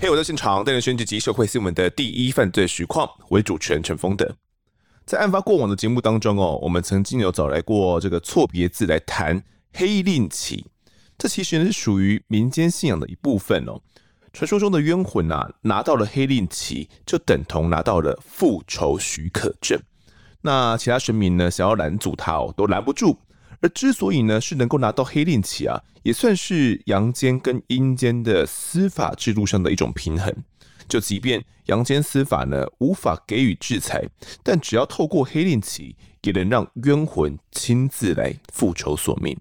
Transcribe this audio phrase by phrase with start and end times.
[0.00, 4.32] 嘿，我在现场带您选举及社会新闻的第一犯罪实况，为主持人陈峰德。
[5.04, 9.42] 在案发过往的节目当中哦，我们曾经有找来过这个错别字来谈
[9.72, 10.64] 黑令旗，
[11.18, 13.80] 这其实是属于民间信仰的一部分哦。
[14.32, 19.76] 传说中的冤魂啊，拿到了黑令旗，就等同拿到了复仇许可证。
[20.42, 23.18] 那其他神明呢，想要拦阻他哦，都拦不住。
[23.60, 30.32] 而之所以呢是能够拿到黑令旗啊，也算是阳间跟阴间的司法制度上的一种平衡。
[30.88, 34.08] 就即便阳间司法呢无法给予制裁，
[34.42, 39.36] 但只要透过黑令旗，也能让冤魂亲自来复仇索命。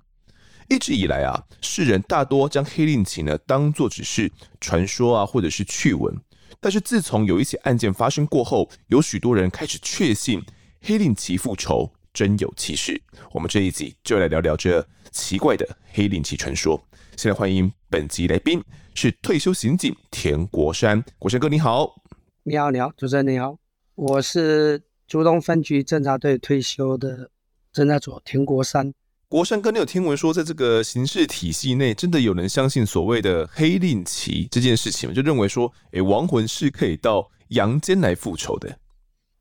[0.68, 6.14] 一直以来啊，世人大多将黑令旗呢当作只是传说啊，或者是趣闻。
[6.60, 10.44] 但是自从有一起案件发生过后，有许多人开始确信
[10.82, 11.94] 黑令旗复仇。
[12.18, 13.00] 真有其事，
[13.32, 16.84] 我们这一集就来聊聊这奇怪的黑令旗传说。
[17.16, 18.60] 现在欢迎本集来宾
[18.96, 21.94] 是退休刑警田国山，国山哥你好。
[22.42, 23.56] 你好，你好，主持人你好，
[23.94, 27.30] 我是竹东分局侦查队退休的
[27.72, 28.92] 侦查组田国山。
[29.30, 35.14] 国山哥，你有听闻说，在这个刑事体系内，真的有人相信所谓的黑令旗这件事情吗？
[35.14, 38.80] 就认为说，哎，亡魂是可以到阳间来复仇的。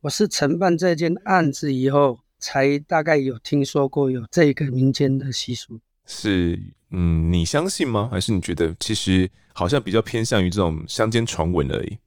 [0.03, 2.19] 我是承办这件案子以后。
[2.39, 6.59] 才大概有听说过有这个民间的习俗，是
[6.91, 8.09] 嗯，你相信吗？
[8.11, 11.98] 还是你觉得其实好像比较偏向于这种乡间传闻而已？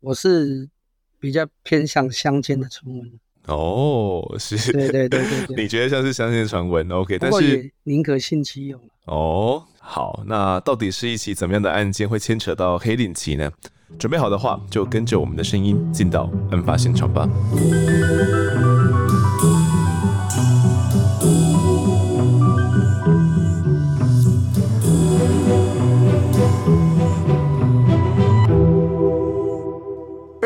[0.00, 0.68] 我是
[1.18, 3.12] 比较偏向乡间的传闻。
[3.46, 8.80] 哦，是，对对对对对， 你觉得像是乡间传闻？OK，但是宁可信其有。
[9.06, 13.50] 哦，好，那到底是一起怎么样的案件会牵扯到黑令旗呢？
[13.98, 17.28] 准备好的话，就跟着我们的声音进到案发现场吧。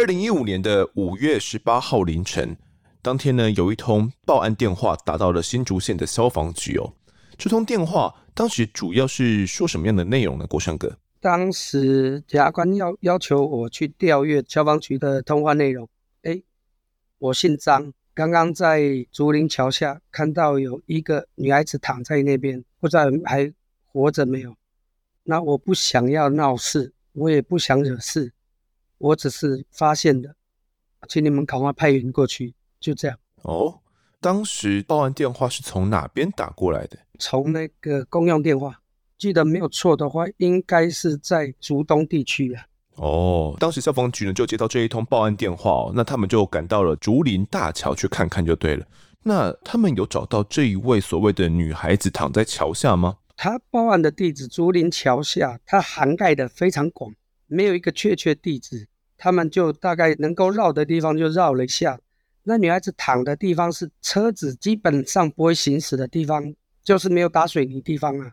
[0.04, 2.54] 二零一五年的五月十八号凌晨，
[3.00, 6.92] 当天呢，有一通报案电话打到了新竹县的消防局哦。
[7.38, 10.46] 这通电话当时主要是说什么样的内容呢？
[10.46, 15.88] 国山哥，当时检察官要要求我去调阅消防局的通话内容。
[16.20, 16.42] 哎，
[17.16, 23.50] 我姓张，刚刚在竹林桥下看到有一个女孩子躺在那边，不知道还
[23.86, 24.54] 活着没有。
[25.22, 28.34] 那我不想要闹事，我也不想惹事。
[28.98, 30.34] 我只是发现的，
[31.08, 33.18] 请你们赶快派人过去，就这样。
[33.42, 33.80] 哦，
[34.20, 36.98] 当时报案电话是从哪边打过来的？
[37.18, 38.80] 从那个公用电话，
[39.18, 42.64] 记得没有错的话，应该是在竹东地区啊。
[42.96, 48.86] 哦，当时消防局呢就接到这一通报案电话哦，那他们就赶到了竹林大桥去看看就对了。
[49.24, 53.18] 那他们有找到这一位所谓的女孩子躺在桥下吗？
[53.36, 57.12] 他报案的地址竹林桥下，它涵盖的非常广，
[57.54, 58.88] 没有一个确切地址。
[59.16, 61.98] 他们就大概能够绕的地方就绕了一下，
[62.42, 68.32] 那女孩子躺的地方是车子基本上不会行驶的地方，就是没有打水泥地方啊，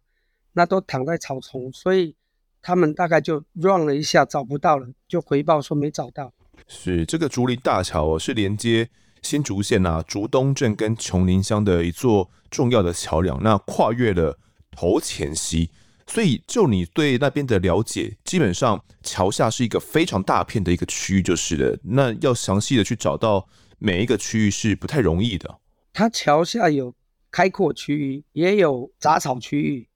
[0.54, 2.16] 那都躺在草丛，所以
[2.62, 6.34] 他们大概就 run 了一下，找不到了，就回报说没找到。
[6.68, 8.90] 是这个竹林大桥哦，是连接
[9.22, 14.38] 新竹县啊竹东镇跟琼林乡的一座重要的桥梁，那跨越了
[14.72, 15.70] 头前溪。
[16.14, 21.80] 所以，就你对那边的了解，基本上桥下是一个非常大片的一个区域，就是了。
[21.84, 23.48] 那要详细的去找到
[23.80, 25.60] 每一个区域是不太容易的。
[25.94, 26.94] 它桥下有
[27.32, 29.88] 开阔区域，也有杂草区域，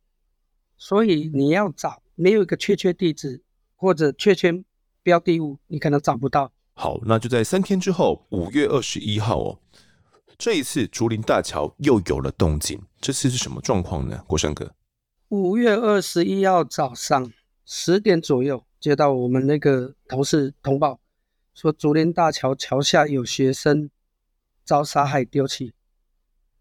[0.78, 3.44] 所以你要找没有一个确切地址
[3.76, 4.64] 或者确切
[5.04, 6.54] 标的物，你可能找不到。
[6.76, 9.60] 好，那就在三天之后，五月二十一号哦，
[10.38, 12.82] 这一次竹林大桥又有了动静。
[13.02, 14.24] 这次是什么状况呢？
[14.26, 14.72] 国山哥。
[15.30, 17.34] 五月二十一号早上
[17.66, 21.00] 十点左右，接到我们那个同事通报，
[21.52, 23.90] 说竹林大桥桥下有学生
[24.64, 25.74] 遭杀害丢弃，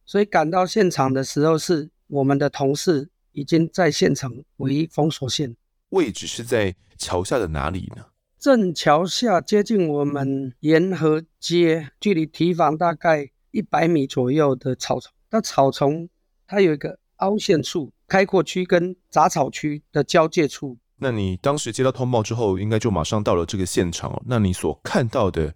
[0.06, 5.54] 所以赶到现场的时候，是我们的同事已经在现场围封锁线。
[5.91, 8.06] 位置是在桥下的哪里呢？
[8.39, 15.12] 正桥下接近我们沿河街，距离堤防大概一百米左右的草丛。
[15.28, 16.09] 那草丛
[16.47, 17.92] 它有一个凹陷处。
[18.15, 20.78] 开阔区跟杂草区的交界处。
[20.99, 24.22] 那你当时接到通报之后，应该就马上到了这个现场。
[24.25, 25.53] 那你所看到的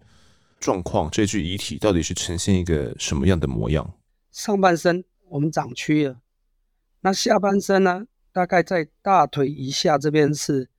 [0.59, 3.93] 状况，这具遗体到底是呈现一个什么样的模样？
[4.31, 6.17] 上半身我们长区了，
[6.99, 8.07] 那下半身呢？
[8.33, 10.69] 大概在大腿以下这边是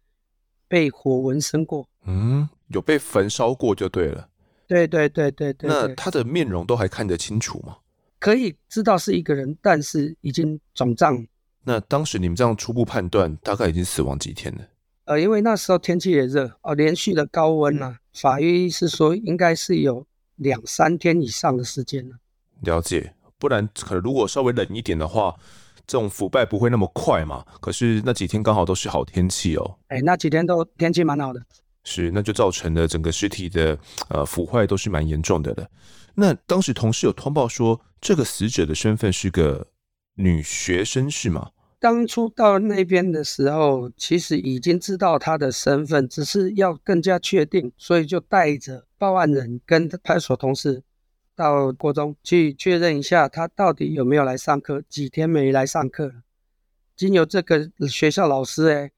[0.69, 1.89] 被火纹身过。
[2.05, 4.29] 嗯，有被焚烧过就对了。
[4.69, 5.71] 对对对对对。
[5.71, 7.79] 那他的面容都还看得清楚吗？
[8.19, 11.27] 可以知道是一个人，但是已经肿胀。
[11.65, 14.61] 那当时你们这样初步判断，大概已经死亡几天了？
[15.05, 22.17] 呃，因为那时候天气也热哦，连续的高温啊，法医是说应该是有两三天以上的时间了。
[22.63, 25.35] 了解，不然可能如果稍微冷一点的话，
[25.87, 27.45] 这种腐败不会那么快嘛。
[27.61, 29.79] 可是那几天刚好都是好天气哦。
[29.89, 31.43] 哎，那几天都天气蛮好的。
[31.83, 33.77] 是，那就造成了整个尸体的
[34.09, 35.67] 呃腐坏都是蛮严重的了。
[36.15, 39.67] 那当时同事有通报说，这个死者的身份是个
[40.21, 41.51] 女学生，是吗？
[41.79, 50.83] 当初到那边的时候，其实已经知道她的身份，只是要更加确定，所以就带着报案人跟派出所同事
[51.35, 56.13] 到国中去确认一下，她到底有没有来上课，几天没来上课。
[56.95, 58.91] 经由这个学校老师哎，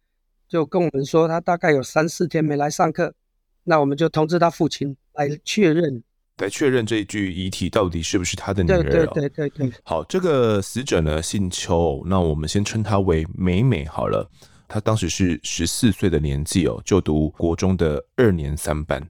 [0.49, 3.15] 就跟我们说，他大概有三四天没来上课，
[3.63, 6.03] 那我们就通知他父亲来确认。
[6.39, 8.83] 来确认这一具遗体到底是不是他的女儿？
[8.83, 9.73] 对对对对。
[9.85, 14.29] 好，这个死者呢姓邱，那我们先称她为美美好了。
[14.67, 19.07] 她当时是十四岁的年纪哦，就读国中的二年三班。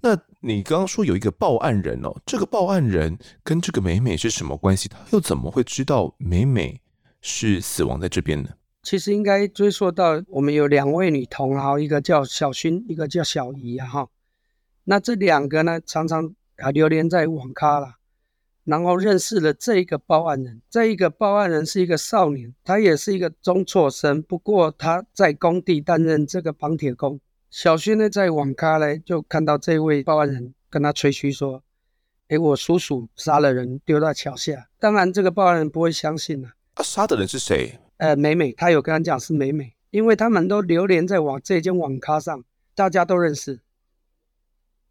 [0.00, 4.88] 那你刚刚说有一个报案人哦，这个报案人跟这个美美是什么关系？
[4.88, 6.80] 他又怎么会知道美美
[7.20, 8.48] 是死亡在这边呢？
[8.82, 14.08] 其实应该追溯到我们有两位女童，哈，一个叫小薰，一个叫小怡啊，哈。
[14.82, 16.34] 那这两个呢，常常。
[16.58, 17.96] 啊，流连在网咖了，
[18.64, 20.62] 然后认识了这一个报案人。
[20.70, 27.20] 这一个报案人是一个少年，他也是一个中辍生，不过他在工地担任这个绑铁工。
[27.50, 31.62] 小薰呢，在网咖呢，就看到这位报案人跟他吹嘘说
[32.28, 36.48] ：“诶，我叔叔杀了人，丢到桥下。”当然，这个报案人不会相信了。
[36.74, 37.78] 啊，杀的人是谁？
[37.98, 42.44] 呃，美美，他有跟他讲是美美，因为他们都流连在网这间网咖上，
[42.74, 43.60] 大家都认识。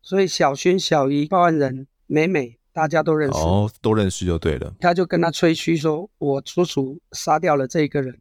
[0.05, 4.75] 所以小薰、小姨、报案人美美，大家都认识哦，都认识就对了。
[4.79, 8.19] 他就跟他吹嘘说：“我叔叔杀掉了这一个人。”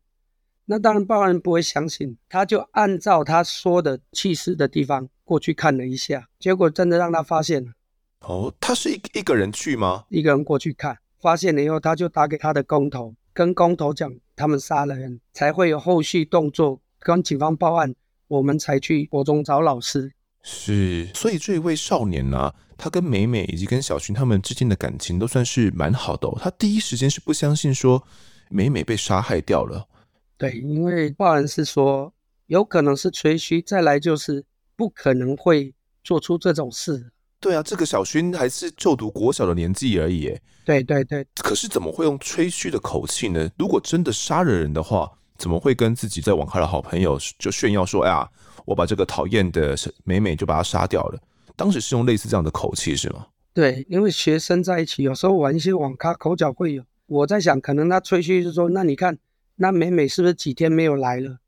[0.65, 7.73] 那当然报案人不会相信，他就按照他说的弃尸的地方过去看了一下，结果真的让他发现了。
[8.21, 10.07] 哦，他是一一个人去吗？
[10.09, 17.95] 一个人过去看，发现了以后，他就打给他的工头，跟工头讲他们杀了人，才会有后续动作，跟警方报案，
[18.29, 20.15] 我们才去国中找老师。
[20.47, 26.39] 是，所以这一位少年呢、啊，他跟美美以及跟小薰他们之间的感情都算是蛮好的、哦。
[26.39, 28.07] 他第一时间是不相信说
[28.51, 29.89] 美美被杀害掉了。
[30.37, 32.13] 对，因为报案是说
[32.49, 34.45] 有可能是吹嘘，再来就是
[34.77, 37.11] 不可能会做出这种事。
[37.41, 40.39] 对啊，这个小薰还是就读国小的年纪而已。
[40.67, 41.27] 对对对。
[41.37, 43.51] 可是怎么会用吹嘘的口气呢？
[43.59, 48.29] 如果真的杀了人的话，怎么会跟自己在网咖的好朋友就炫耀说：“哎呀？”
[48.65, 51.21] 我把这个讨厌的美美就把她杀掉了。
[51.57, 53.27] 当时是用类似这样的口气是吗？
[53.53, 56.83] 对，因为学生在一起，有时候玩一些网咖，口角会有。
[57.07, 59.17] 我在想，可能他吹嘘是说，那你看，
[59.57, 61.39] 那美美是不是几天没有来了？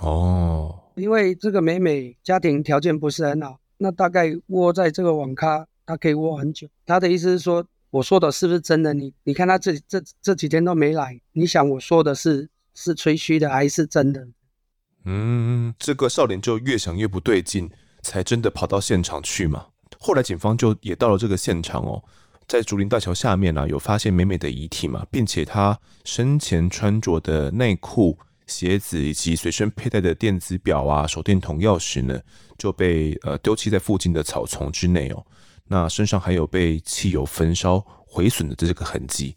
[0.00, 6.66] 哦，因为这个美美家庭条件不是很好，那大概窝在这个网咖，她可以窝很久。
[6.86, 8.94] 他的意思是说，我说的是不是真的？
[8.94, 14.26] 你你看他这这这几天都没来，你想我说的是是吹嘘的还是真的？
[15.04, 17.68] 嗯，这个少年就越想越不对劲，
[18.02, 19.66] 才真的跑到现场去嘛。
[19.98, 22.02] 后来警方就也到了这个现场哦，
[22.48, 32.20] 在竹林大桥下面呢、啊，有发现美美的遗体嘛，并且她生前穿着的内裤、鞋子以及随身佩戴的电子表啊、手电筒、钥匙呢，
[32.58, 35.24] 就被呃丢弃在附近的草丛之内哦。
[35.66, 39.36] 那身上还有被汽油焚烧毁损的这个痕迹。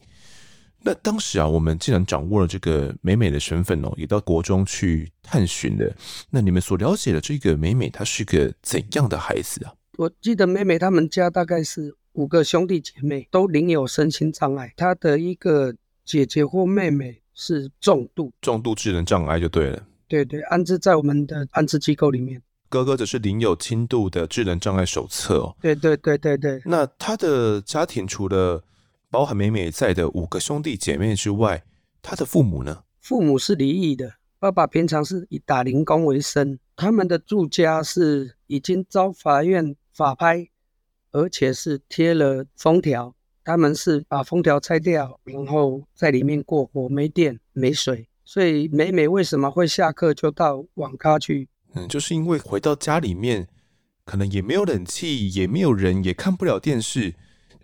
[0.85, 5.91] 那当时啊，我们既然掌握了这个美美的身份哦，也到国中去探寻了。
[6.29, 9.73] 那你们所了解的这个美美，她是个怎样的孩子啊？
[9.97, 14.71] 我记得美美他们家大概是五个兄弟姐妹，都领有身心障碍。
[14.77, 15.73] 她的一个
[16.05, 19.83] 姐姐或妹妹是重度重度智能障碍就对了。
[20.07, 22.39] 对对，安置在我们的安置机构里面。
[22.69, 25.55] 哥哥则是领有轻度的智能障碍手册哦。
[25.61, 26.61] 对对对对对。
[26.63, 28.63] 那他的家庭除了
[29.15, 31.63] 包含美美在的五个兄弟姐妹之外，
[32.01, 32.83] 他的父母呢？
[32.99, 36.59] 父母是离异的，爸爸平常是以打零工为生。
[36.75, 40.49] 他们的住家是已经遭法院法拍，
[41.13, 43.15] 而且是贴了封条。
[43.45, 48.09] 他们是把封条拆掉，然后在里面过活，没电没水。
[48.25, 51.47] 所以美美为什么会下课就到网咖去？
[51.73, 53.47] 嗯，就是因为回到家里面，
[54.03, 57.15] 可能也没有冷气，也没有人，也看不了电视。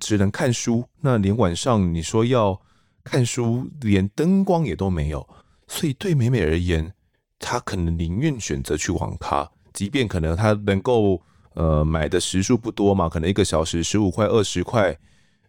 [0.01, 2.59] 只能看书，那连晚上你说要
[3.03, 5.25] 看书，连灯光也都没有，
[5.67, 6.91] 所以对美美而言，
[7.39, 11.21] 她可能宁愿选择去网咖，即便可能她能够
[11.53, 14.97] 呃买的时数不多嘛，可能一个小时十五块、二十块，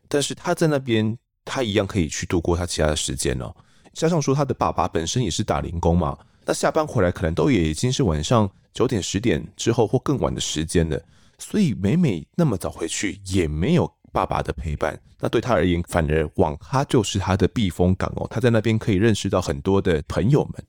[0.06, 3.52] 但是她在那边，她一样可以去度过她其他的时间哦。
[3.94, 11.02] 加上说她的爸爸本身也是打零工嘛，那下班回来可能都也已经是晚上九点十点之后或更晚的时间了，
[11.38, 20.64] 所以美美那么早回去也没有爸爸的陪伴，那对他而言，反而网咖就是他的避风港哦，他在那边可以认识到很多的朋友们。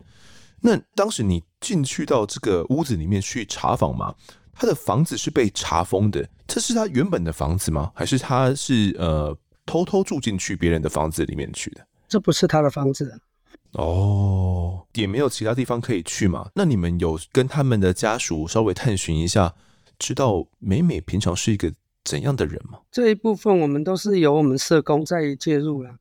[0.61, 4.15] 那当时你进去到这个屋子里面去查访吗？
[4.53, 7.91] 他的房子是被查封的，这是他原本的房子吗？
[7.93, 11.85] 还是他是呃偷偷住进去别人的房子里面去的？
[12.07, 13.19] 这不是他的房子
[13.71, 16.47] 哦，也没有其他地方可以去嘛。
[16.53, 19.53] 那你们有跟他们的家属稍微探寻一下，
[19.97, 22.79] 知道美美平常是一个怎样的人吗？
[22.91, 25.95] 这一部分我们都是由我们社工在介入了。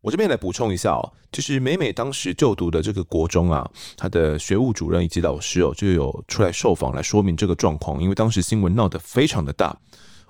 [0.00, 9.74] 我这边来补充一下哦，就是美美当时就读的这个国中啊，她的学务主任以及老师哦，就有出来受访来说明这个状况，因为当时新闻闹得非常的大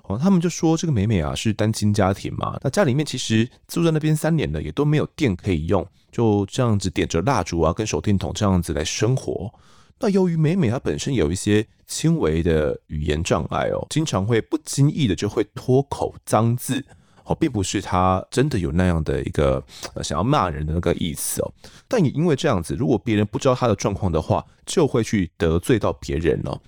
[0.03, 9.53] 哦，他们就说这个美美啊是单亲家庭嘛，那家里面其实住在那边三年了，也都没有电可以用，就这样子点着蜡烛啊，跟手电筒这样子来生活。
[9.99, 16.83] 那由于美美她本身有一些轻微的语言障碍哦，经常会不经意的就会脱口脏字。
[17.27, 19.63] 哦，并不是她真的有那样的一个
[20.03, 21.51] 想要骂人的那个意思哦，
[21.87, 26.61] 但也因为这样子，如果别人不知道她的状况的话，就会去得罪到别人了。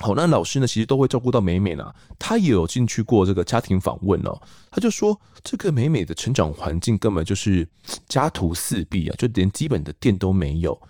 [0.00, 7.68] 好，那老师呢，其实都会照顾到美美呢，她也有进去过这个家庭访问哦，他就说这个美美的成长环境根本就是
[8.08, 10.80] 家徒四壁啊，就连基本的电都没有，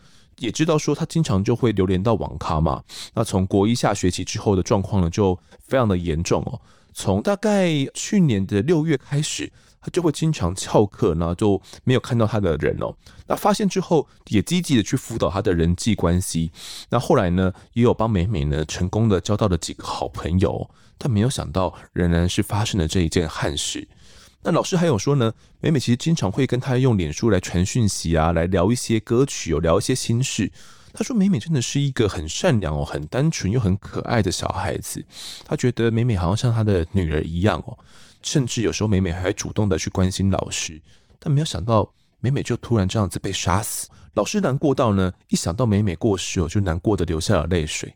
[0.40, 2.82] 也知道说他经常就会流连到网咖嘛，
[3.14, 6.60] 那从国一下学期之后的状况呢，就非常的严重哦。
[6.92, 12.92] 从大概去年的六月开始，他就会经常翘课，然后就没有看到他的人哦。
[13.28, 16.50] 那发现之后，也积极的去辅导他的人际关系。
[16.90, 20.68] 那后来呢，也有帮美美呢成功的交到了几个好朋友。
[20.98, 23.88] 但没有想到，仍然是发生了这一件憾事。
[24.42, 30.50] 那老师还有说呢，美美其实经常会跟他用脸书来传讯息啊，来聊一些歌曲哦，聊一些心事。
[30.92, 35.04] 他说：“美美真的是一个很善良哦，很单纯又很可爱的小孩子。
[35.44, 37.78] 他觉得美美好像像他的女儿一样哦，
[38.22, 40.82] 甚至有时候美美还主动的去关心老师。
[41.20, 43.88] 但没有想到，美美就突然这样子被杀死。
[44.14, 47.94] 老师难过到呢，一想到美美过世哦，就难过的流下了泪水。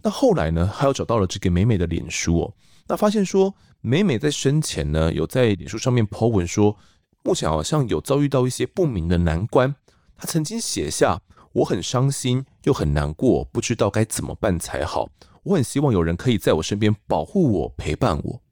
[0.00, 2.54] 那后来呢，他又找到了这个美美的脸书哦，
[2.86, 3.52] 那发现说
[3.88, 6.76] 美美在生前呢，有在脸书上面 po 文说，
[7.22, 9.76] 目前好像有遭遇到一些不明的难关。
[10.16, 11.22] 他曾经写下。”
[11.56, 15.08] 我很伤心，又很难过，不知道该怎么办才好。
[15.44, 18.42] 我很希望有人可以在我身边保护我、陪伴我。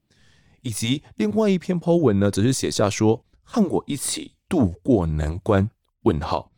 [0.62, 5.69] 以及另外一篇 po 文呢，则是写下说：“和我一起度过难关。”
[6.05, 6.53] 问号。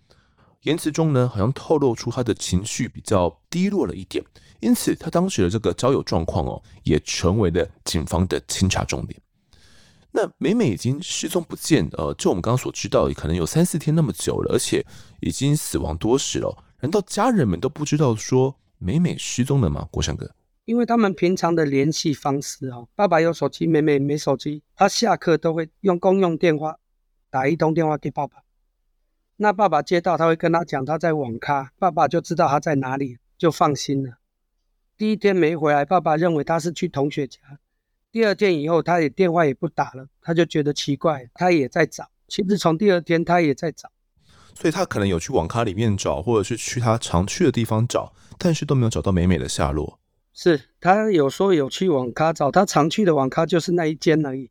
[0.63, 4.23] 言辞中呢，好像透露出他的情绪比较低落了一点，
[4.67, 9.17] 因此他当时的这个交友状况哦，也成为了警方的清查重点。
[10.11, 14.85] 那美美已经失踪不见，呃，就我们刚刚所知道，可能有三四天那么久了，而且
[15.21, 16.65] 已经死亡多时了。
[16.81, 19.87] 难道家人们都不知道说美美失踪了吗？
[19.93, 20.29] 国祥哥，
[20.65, 26.77] 因为他们平常的联系方式哦，爸爸有手机，美美没手机，他下课都会用公用电话
[27.31, 28.39] 打一通电话给爸爸。
[29.37, 34.19] 那爸爸接到，他会跟他讲他在网咖，爸爸就知道他在哪里，就放心了。
[34.97, 37.39] 第一天没回来，爸爸认为他是去同学家。
[38.11, 42.09] 第二天以后，他也电话也不打了，他就觉得奇怪，他也在找。
[42.29, 43.91] 其实从第二天他也在找，
[44.55, 50.01] 所以他可能有去网咖里面找，或者是去他常去的地方找，但是都没有找到美美的下落。
[50.33, 54.51] 是他有说有去网咖找，他常去的网咖就是那一间而已。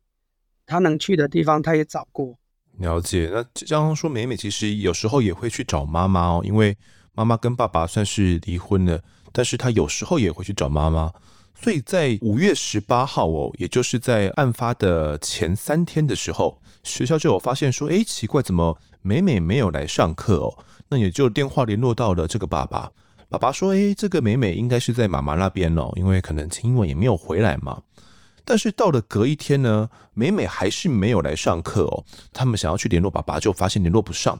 [0.64, 2.38] 他能去的地方他也找过。
[2.78, 3.30] 了解。
[3.32, 6.76] 那这样说，美美其实有时候也会去找妈妈哦，因为
[7.12, 9.02] 妈妈跟爸爸算是离婚了，
[9.36, 11.12] 但是他有时候也会去找妈妈。
[11.60, 20.58] 所以在五月十八号哦，也就是在案发的前三天的时候，学校就有发现说，哎，奇怪，怎么美美没有来上课哦？
[20.88, 22.90] 那也就电话联络到了这个爸爸，
[23.28, 27.82] 爸爸说，哎，这个美美应该是在妈妈那边哦，因为可能今晚也没有回来嘛。
[28.44, 32.04] 但是到了隔一天呢，美美还是没有来上课哦。
[32.32, 34.38] 他们想要去联络爸爸，就发现联络不上。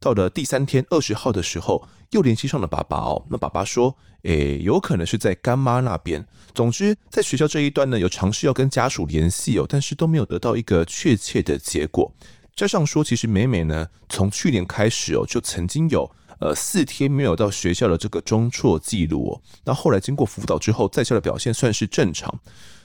[0.00, 3.22] 到了第三天二十号的时候，又联系上了爸爸哦。
[3.28, 6.24] 那爸爸说，诶，有可能是在干妈那边。
[6.54, 12.10] 总之，在学校这一段呢，有尝试要跟家属联系哦，但是都没有得到一个确切的结果。
[12.54, 16.08] 加上说，其实美美呢，从去年开始哦，就曾经有
[16.40, 19.42] 呃四天没有到学校的这个中辍记录哦。
[19.64, 22.32] 那后来经过辅导之后，在校的表现算是正常。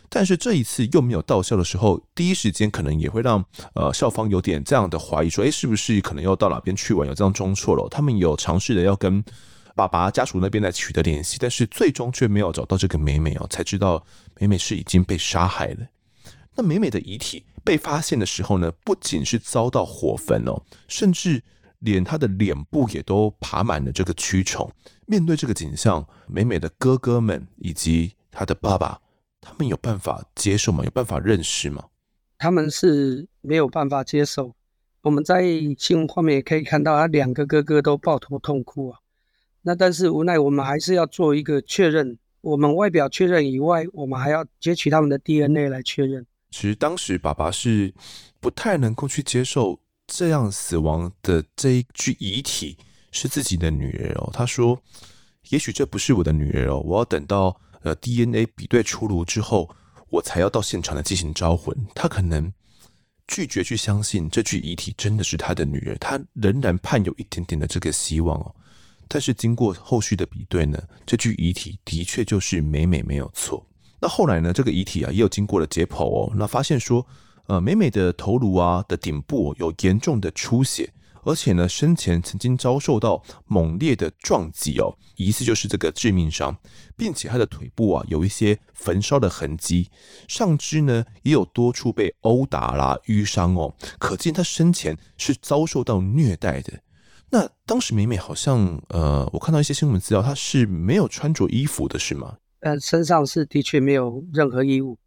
[0.10, 3.44] 但是这一次又没有到校的时候，第一时间可能也会让
[3.76, 7.88] 呃校方有点这样的怀疑，说，诶，是不是可能要到哪边去玩，有这样装错了？
[7.90, 9.24] 他们有尝试的要跟
[9.76, 14.04] 爸爸家属那边来取得联系，但是最终却没有找到这个美美哦，才知道
[14.40, 15.88] 美美是已经被杀害了。
[16.56, 21.42] 那美美的遗体被发现的时候呢，不仅是遭到火焚哦，甚至
[21.80, 24.70] 连他的脸部也都爬满了这个蛆虫。
[25.06, 29.00] 面对这个景象，美美的哥哥们以及他的爸爸，
[29.42, 30.84] 他们有办法接受吗？
[30.84, 31.86] 有办法认识吗？
[32.38, 34.56] 他们是没有办法接受。
[35.02, 35.44] 我们在
[35.78, 39.00] 新闻画面也可以看到，他两个哥哥都抱头痛哭啊。
[39.62, 42.18] 那但是无奈，我们还是要做一个确认。
[42.42, 46.26] 我们外表确认以外，我们还要截取他们的 DNA 来确认。
[46.52, 47.94] 其实当时爸爸是
[48.40, 52.78] 不太能够去接受这样死亡的这一具遗体
[53.12, 54.30] 是自己的女儿哦。
[54.32, 54.82] 他说
[55.50, 59.70] ：“也许这不是我的女儿哦，我要等到呃 DNA 比对出炉之后，
[60.10, 62.52] 我才要到现场来进行招魂。”他可能
[63.28, 68.56] 拒绝去相信这具遗体真的是他的女儿，他仍然盼有一点点的这个希望哦。
[69.08, 73.66] 但是经过后续的比对呢，这具遗体的确就是美美没有错。
[74.00, 77.06] 那后来呢，这个遗体啊也有经过了解剖哦，那发现说，
[77.48, 80.92] 呃，美美的头颅啊的顶部有严重的出血，
[81.30, 86.58] 而且呢生前曾经遭受到猛烈的撞击哦，疑似就是这个致命伤，
[86.98, 89.92] 并且他的腿部啊有一些焚烧的痕迹，
[90.28, 96.74] 上肢呢也有多处被殴打啦淤伤哦，可见他生前是遭受到虐待的。
[97.30, 102.38] 那当时美美好像，呃，我看到一些新闻资料，她是没有穿着衣服的，是吗？
[102.62, 104.98] 呃，身上是的确没有任何衣物，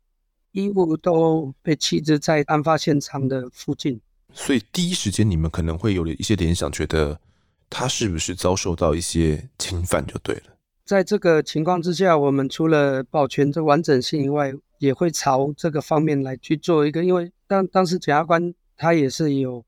[0.52, 4.00] 衣物都被弃置在案发现场的附近。
[4.34, 7.18] 所以第一时间你们可能会有了一些联想，觉得
[7.70, 10.42] 他是不是遭受到一些侵犯就对了。
[10.84, 19.64] 在这个情况之下，我们除了保全这完整性以外，也会朝这个方面来去做一个，因为当当时检察官他也是有。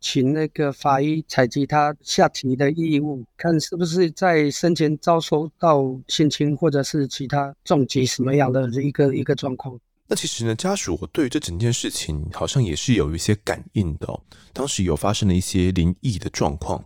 [0.00, 9.80] 请那个法医采集他下体的异物，看是不是在生前遭受到性侵或者是其他重疾什么样的一个一个状况。
[10.06, 14.20] 那其实呢，家属我对于这整件事情好像也是有一些感应的哦。
[14.52, 16.84] 当时有发生了一些灵异的状况，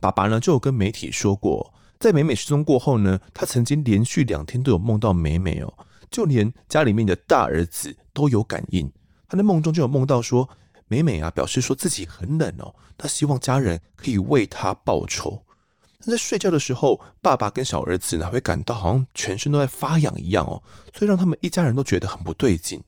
[0.00, 5.72] 爸爸呢就有跟媒体说过，在美美失踪过后呢，他曾经连续两天都有梦到美美哦，
[6.10, 8.90] 就连家里面的大儿子都有感应，
[9.28, 10.48] 他在梦中就有梦到说。
[10.86, 15.42] 美美啊，表示说自己很冷哦，他希望家人可以为他报仇。
[16.06, 20.62] 但在睡觉的时候，爸爸跟小儿子呢会感到好像全身都在发痒一样哦，
[20.92, 22.82] 所以让他们一家人都觉得很不对劲。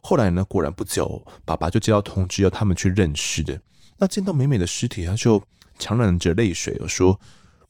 [0.00, 3.60] 后来呢，果然不久，爸爸就接到通知要他们去认尸的。
[3.98, 5.42] 那见到美美的尸体，他就
[5.78, 7.20] 强忍着泪水说：“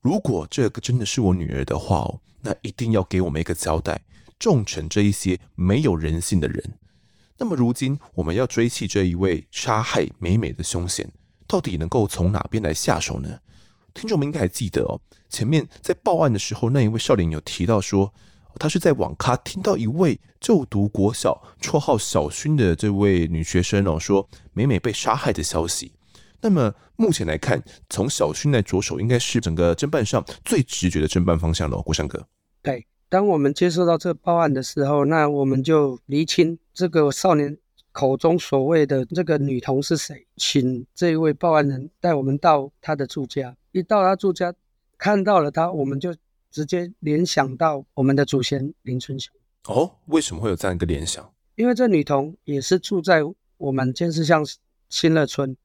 [0.03, 4.01] 如果这个真的是我女儿的话哦，那一定要给我们一个交代，
[4.38, 6.75] 重惩这一些没有人性的人。”
[7.38, 11.11] 那么如今我们要追弃这一位杀害美美的凶嫌，
[11.46, 13.40] 到底能够从哪边来下手呢？
[13.97, 18.13] 听众们应该还记得哦，前面在报案的时候，那一位少年有提到说，
[18.59, 25.93] 他是在网咖听到一位就读国小、绰号小薰的这位女学生哦，说美美被杀害的消息。
[26.43, 31.81] 那么目前来看，从小薰来着手，应该是整个侦办上最直觉的侦办方向了。
[31.81, 32.29] 国山哥，
[32.63, 32.87] 对。
[33.09, 37.57] 当我们接收到这个报案的时候，那我们就厘清这个少年
[37.93, 43.57] 口中所谓的这个女童是谁，请这一位报案人带我们到他的住家。
[43.79, 44.55] 一到他住家，
[44.99, 46.15] 看到了他，我们就
[46.51, 49.35] 直接联想到我们的祖先林春雄。
[49.69, 51.33] 哦，为什么会有这样一个联想？
[51.55, 53.23] 因为这女童也是住在
[53.57, 54.45] 我们尖石巷
[54.89, 55.57] 新乐村，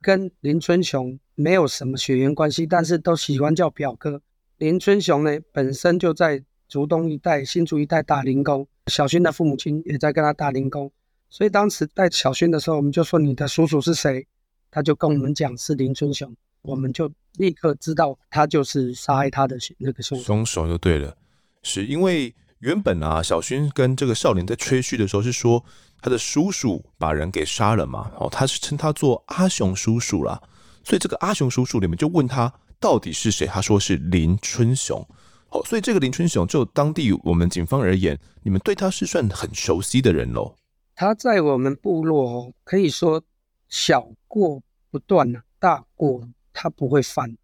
[0.00, 4.22] 跟林春雄没有什么血缘关系，但是都喜欢叫表哥。
[4.58, 6.44] 林春雄呢，本身就在。
[6.70, 10.92] 竹东一带、新竹一带打零工，小薰的父母亲也在跟他打零工，
[11.28, 14.28] 所以当时带小薰的时候，我们就说你的叔叔是谁？
[14.70, 21.16] 他就跟我们讲是林春雄，我们就立刻知道他就是杀害他的那个凶凶手就对了。
[21.62, 25.64] 是因为原本啊，小薰跟这个少年在吹嘘的时候是说
[26.00, 30.40] 他的叔叔把人给杀了嘛，哦，他是称他做阿雄叔叔啦，
[30.84, 33.46] 所以这个阿雄叔叔，你们就问他到底是谁？
[33.46, 35.06] 他说是林春雄。
[35.48, 40.54] 好，所以这个林春雄，就当地我们警方而言，你们对他是算很熟悉的人喽。
[40.94, 43.22] 他在我们部落可以说
[43.68, 47.36] 小过不断啊，大过他不会犯。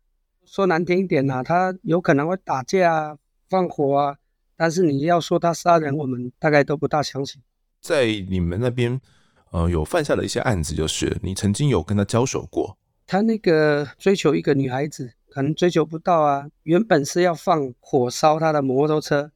[0.44, 4.16] 说难听一点啊，他有可能会打架啊、放火啊，
[4.56, 7.42] 但是你要说他杀人，我们大概都不大相信。
[7.80, 9.00] 在你们那边，
[9.50, 12.76] 呃，有犯下了一些案子，就是你曾经有跟他交手过。
[13.06, 15.12] 他那个追求一个女孩子。
[15.28, 16.48] 可能追求不到啊！
[16.62, 19.32] 原本是要放火烧他的摩托车，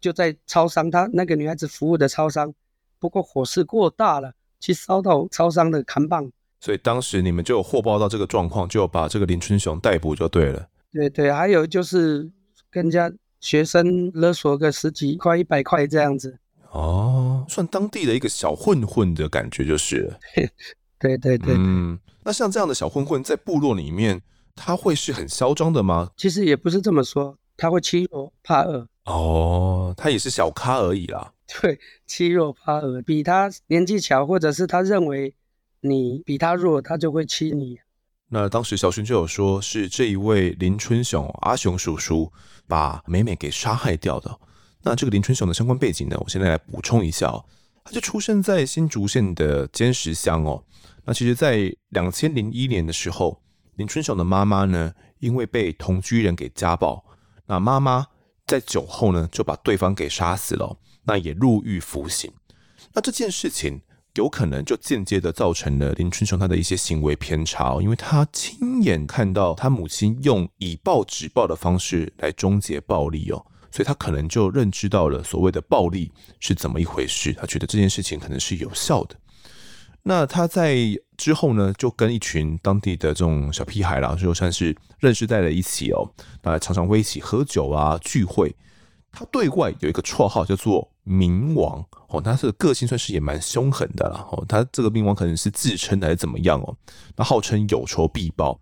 [0.00, 2.54] 就在超商，他那个女孩子服务的超商，
[3.00, 6.30] 不过火势过大了，去烧到超商的看板。
[6.60, 10.68] 所以当时你们就有获报到这个状况，就把这个林春雄逮捕就对了。
[10.92, 12.30] 对对，还有就是
[12.70, 16.38] 跟人家学生勒索个十几块、一百块这样子。
[16.70, 20.18] 哦，算当地的一个小混混的感觉就是了。
[20.98, 21.98] 对对对，嗯。
[22.24, 24.20] 那像这样的小混混在部落里面，
[24.54, 26.10] 他会是很嚣张的吗？
[26.16, 28.86] 其实也不是这么说，他会欺弱怕恶。
[29.04, 31.32] 哦，他也是小咖而已啦。
[31.46, 35.34] 对，欺弱怕恶，比他年纪小，或者是他认为
[35.80, 37.78] 你比他弱，他就会欺你。
[38.30, 42.30] 那当时小薰就有说，是这一位林春雄阿雄叔叔
[42.66, 44.38] 把美美给杀害掉的。
[44.82, 47.44] 那这个林春雄的相关背景呢，我现在来补充一下哦。
[47.84, 50.62] 他就出生在新竹县的尖石乡哦。
[51.04, 53.40] 那其实，在两千零一年的时候，
[53.76, 57.02] 林春雄的妈妈呢，因为被同居人给家暴，
[57.46, 58.06] 那妈妈
[58.46, 62.30] 在酒后呢，就把对方给杀死了，那也入狱服刑。
[62.92, 63.80] 那这件事情。
[64.18, 73.38] 有可能就间接的造成了林春雄他的一些行为偏差，因为他亲眼看到他母亲用以暴制暴的方式来终结暴力哦，
[73.70, 79.14] 所以他可能就认知到了所谓的暴力是怎么一回事，他觉得这件事情可能是有效的。
[80.02, 80.76] 那他在
[81.16, 86.10] 之后呢，就跟一群当地的这种小屁孩啦，就算是认识在了一起哦，
[86.42, 88.52] 那常常会一起喝酒啊聚会。
[89.12, 94.44] 他对外有一个绰号叫做“冥王”哦，他是个性算是也蛮凶狠的啦哦。
[94.48, 96.74] 他这个冥王可能是自称还是怎么样哦？
[97.16, 98.58] 那号称有仇必报。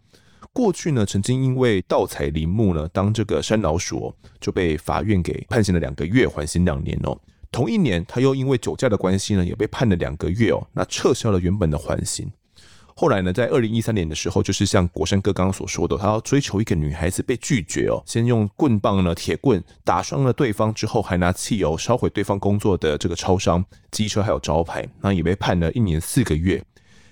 [0.53, 7.17] 过去呢，曾经因为盗采林木呢，当这个山老鼠哦，就被法院给判刑了两个月，缓刑两年哦。
[7.53, 12.31] 同一年，他又因为酒驾的关系呢，也被判了两个月哦，那撤销了原本的缓刑。
[12.99, 26.65] 后来呢，在二零一三年的时候，就是像国生哥刚刚所说的，他要追求一个女孩子被拒绝哦，先用棍棒呢、铁棍打伤了对方，之后还拿汽油烧毁对方工作的这个超商、机车还有招牌，那也被判了一年四个月。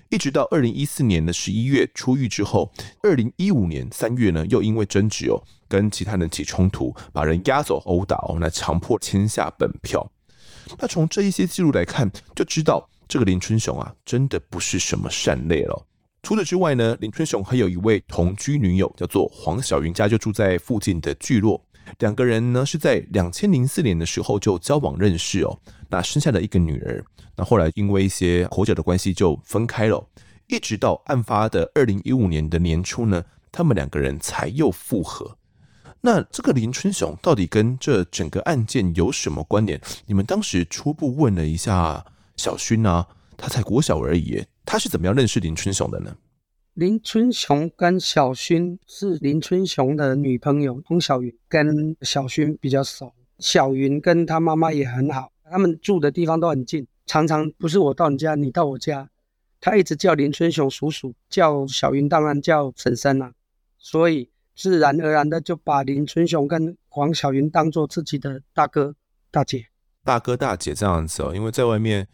[0.09, 2.71] 一直到二零一四年的十一月出狱之后，
[3.03, 10.11] 二零一五年三月呢，又因为争执哦，跟其他人起冲突，把人押走殴打哦，那强迫签下本票。
[10.79, 12.89] 那从这一些记录来看，就知道。
[13.07, 15.85] 这个林春雄啊，真的不是什么善类了。
[16.23, 21.63] 除此之外呢，林春雄还有一位同居女友，叫做黄小云，家就住在附近的聚落。
[21.99, 25.55] 两个人呢是在两千零四年的时候就交往认识哦，
[25.87, 27.05] 那生下了一个女儿。
[27.35, 30.03] 那后来因为一些口角的关系就分开了，
[30.47, 35.37] 一直到案发的二零一五年的年初呢，他们两个人才又复合。
[36.01, 39.79] 那这个林春雄到底跟这整个案件有什么关联？
[40.07, 42.03] 你们当时初步问了一下。
[42.35, 46.15] 小薰啊，他才国小而已，他是怎么样认识林春雄的呢？
[46.73, 53.13] 林春雄跟小薰是林春雄的女朋友洪小云，跟小薰比较熟。
[53.39, 59.09] 小云跟他妈妈也很好，他们住的地方都很近，常常不是我到你家，你到我家。
[59.61, 63.33] 他一直叫林春雄叔叔，叫小云当然叫婶婶啊，
[63.77, 68.95] 所以自然而然的就把林春雄跟黄小云当做自己的大哥
[69.31, 69.67] 大姐。
[70.05, 72.07] 大哥大姐这样子哦，因为在外面，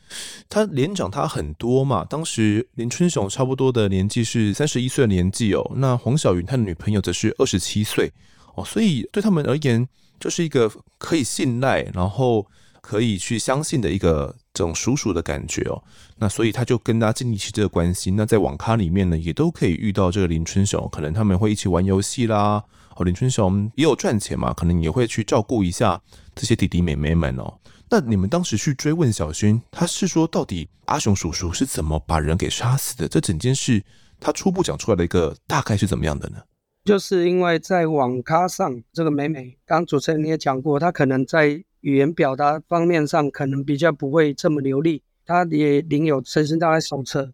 [0.49, 2.06] 他年长他很多嘛。
[2.06, 8.10] 当时林春雄差不多的年纪是三十一岁的年纪哦，那黄小云他的女朋友则是二十七岁
[8.56, 9.86] 哦，所以对他们而言，
[10.19, 12.47] 就是一个可以信赖，然后
[12.80, 15.84] 可以去相信的一个这种叔叔的感觉哦。
[16.17, 18.12] 那所以他就跟他建立起这个关系。
[18.12, 22.63] 那在网咖里面呢，也都可以遇到这个林春雄，可能他们会一起玩游戏啦。
[22.95, 25.99] 哦，林春雄也有赚钱嘛，可能也会去照顾一下
[26.36, 27.54] 这些弟弟妹妹们哦。
[27.93, 33.06] 那你们当时去追问小薰，他是说到底阿雄叔叔是怎么把人给杀死的？
[33.06, 33.84] 这整件事
[34.17, 36.38] 他初步讲出来的一个大概是怎么样的呢？
[36.86, 47.34] 就是因为在网咖上，这个美美，刚主持人你也讲过，她可能在语言表达方面上可能比较不会这么流利，她也领有身心障碍手册，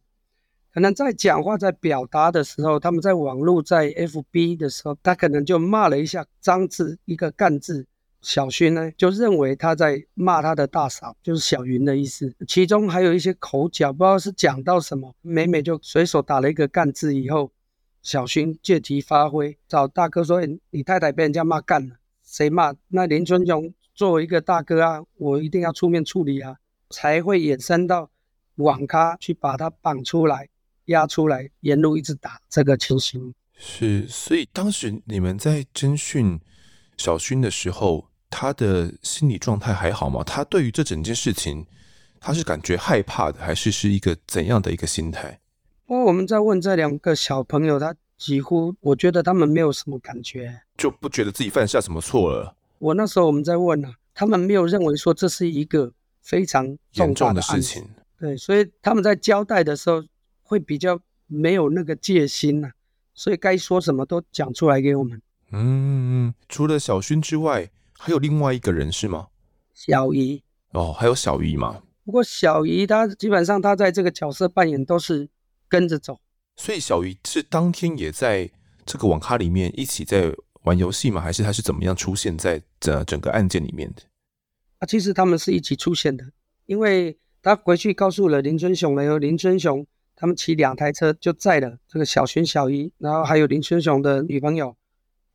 [0.74, 7.86] 可能在讲话在表达的时候，他们在网络在 FB 的时候，他可能就骂了一下脏字，一个干字。
[8.22, 12.36] 小薰呢，就认为他在骂他的大嫂，就是小云的意思。
[12.48, 15.16] 其中还有一些口角，不知道是讲到什么。
[15.22, 17.52] 美美就随手打了一个干字，以后
[18.02, 22.74] 小薰借题发挥，找大哥说：“欸，你太太被人家骂干了，谁骂？
[22.90, 26.58] 那林春雄作为一个大哥啊，我一定要出面处理啊，
[26.90, 28.10] 才会衍生到
[28.56, 30.50] 网咖去把他绑出来、
[30.86, 36.40] 押出来，沿路一直打这个情形。”是，所以当时你们在侦讯
[36.98, 38.10] 小薰的时候。
[38.30, 40.22] 他的心理状态还好吗？
[40.22, 41.66] 他对于这整件事情，
[42.20, 45.40] 他是感觉害怕的，还是是一个怎样的一个心态？
[45.86, 52.54] 哦，我们在问这两个小朋友，他几乎我觉得他们没有什么感觉，就不觉得自己犯下什么错了。
[52.80, 57.88] 我那时候我们在问啊，他们没有认为说这是一个非常重严重的事情。
[58.20, 60.04] 对，所以他们在交代的时候
[60.44, 62.72] 会比较没有那个戒心呐，
[63.14, 65.22] 所以该说什么都讲出来给我们。
[65.52, 67.70] 嗯，除了小薰之外。
[68.00, 69.30] 还有另外一个人是吗？
[69.74, 71.82] 小姨哦，还有小姨吗？
[72.06, 75.28] 不过小姨她基本上她在这个角色扮演都是
[75.68, 76.22] 跟着走，
[76.58, 78.52] 所以小姨是当天也在
[78.86, 80.32] 这个网咖里面一起在
[80.62, 81.20] 玩游戏吗？
[81.20, 84.04] 还是他是怎么样出现在整整个案件里面的？
[84.78, 86.24] 啊，其实他们是一起出现的，
[86.68, 89.84] 因为他回去告诉了林春雄了，有林春雄
[90.16, 94.78] 他们骑两台车就载了这个小薰、小姨，然后还有林春雄的女朋友，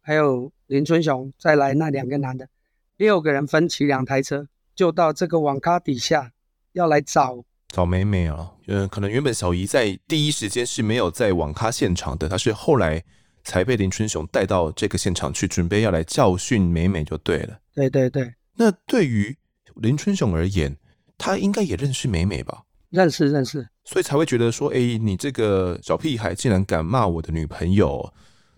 [0.03, 2.49] 还有林春雄再来那两个男的，
[2.97, 6.33] 六个人分骑两台车，就到这个网咖底下
[6.73, 8.53] 要来找找美美啊。
[8.67, 13.03] 嗯，可能原本小姨在第一时间是没有在网咖现场的，她是后来
[13.45, 17.59] 才被林春雄带到这个现场去，准备要来教训美美就对了。
[17.75, 18.35] 对对对。
[18.57, 19.37] 那对于
[19.77, 20.77] 林春雄而言，
[21.17, 22.65] 他应该也认识美美吧？
[22.91, 28.13] 认识认识，所以才会觉得说，哎、欸，你这个小屁孩竟然敢骂我的女朋友，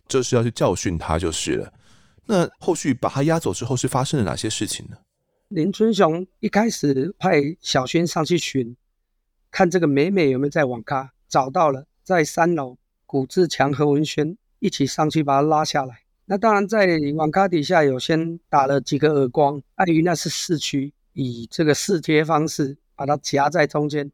[0.06, 1.72] 这是要去教训他就是了。
[2.26, 4.96] 那后续把他押走之后，是发生了哪些事情呢？
[5.48, 8.76] 林春雄一开始派小薰上去寻，
[9.50, 16.00] 看这个美美有没有在网咖，找到了，在三楼，古志强和文轩一起上去把他拉下来。
[16.24, 24.10] 那当然，在网咖底下有先打了几个耳光，碍于那是市区，以这个四贴方式把它夹在中间，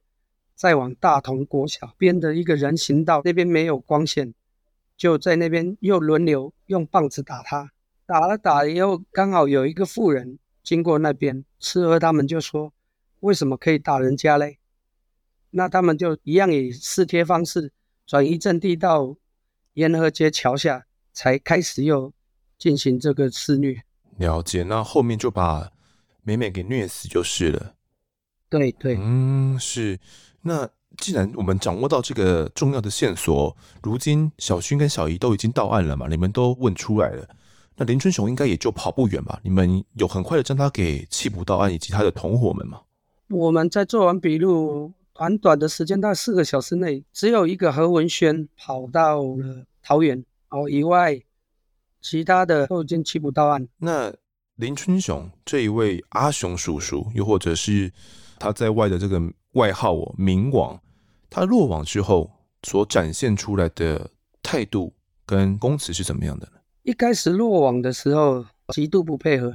[0.56, 4.34] 再往大同国小边的一个人行道那边没有光线，
[5.00, 7.72] 就在那边又轮流用棒子打他，
[8.04, 12.74] 打了打了以后，刚好有一个妇人经过那边，吃喝他们就说：
[13.20, 14.58] 为什么可以打人家嘞？
[15.52, 17.72] 那他们就一样以试贴方式
[18.06, 19.16] 转移阵地到
[19.72, 20.84] 沿河街桥下。
[21.12, 22.12] 才开始又
[22.56, 23.82] 进行这个肆虐，
[24.16, 24.62] 了解。
[24.62, 25.72] 那后面就把
[26.22, 27.74] 美美给虐死就是了。
[28.48, 29.98] 对对，嗯，是。
[30.42, 37.26] 那既然我们掌握到这个重要的线索，如今小薰跟小姨都已经到案了嘛，你们都问出来了，
[37.76, 39.40] 那林春雄应该也就跑不远吧？
[39.42, 42.80] 你们有很快的将他给缉捕到案，以及他的同伙们吗？
[43.28, 50.24] 我们在做完笔录，短短的时间，大概四个小时内，只有一个何文轩跑到了桃园。
[50.50, 51.20] 哦，以外，
[52.02, 53.68] 其他的都已经缉捕到案。
[53.78, 54.12] 那
[54.56, 57.92] 林春雄这一位阿雄叔叔，又或者是
[58.38, 60.80] 他在外的这个外号哦，明王，
[61.28, 62.30] 他落网之后
[62.62, 64.10] 所展现出来的
[64.42, 64.94] 态度
[65.26, 66.60] 跟供词是怎么样的呢？
[66.82, 69.54] 一开始落网的时候，极度不配合，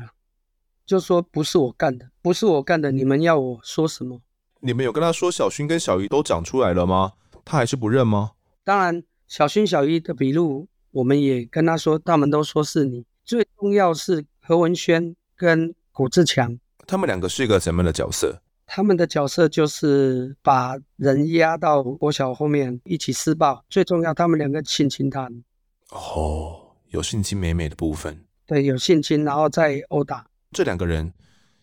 [0.86, 4.22] 就说不是我干的，不是我干的，你们要我说什么？
[4.60, 7.14] 你们有跟他说小薰跟小姨都长出来了吗？
[7.44, 8.32] 他还是不认吗？
[8.64, 10.68] 当然，小薰、小姨的笔录。
[10.92, 13.06] 我们也跟他说，他们都说是你。
[13.26, 18.42] 最重要是何文轩跟古志强，他们两个是一个什么样的角色？
[18.66, 23.64] 他们的角色就是把人压到国小后面一起施暴。
[23.70, 25.30] 最重要，他们两个性侵他。
[25.90, 28.26] 哦，有性侵美美的部分。
[28.46, 30.28] 对，有性侵，然后再殴打。
[30.52, 31.14] 这两个人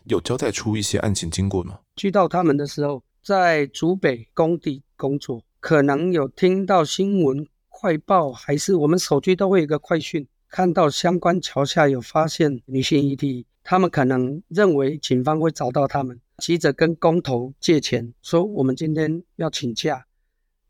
[0.04, 1.80] 有交代出一些案情经过吗？
[2.02, 7.46] 遇到他们的时候，在竹北工地工作，可能有听到新闻。
[7.68, 20.06] 快报还是我们手机都会有一个快讯，看到相关桥下有发现女性遗体，他们可能认为警方会找到他们，急着跟工头借钱，说我们今天要请假。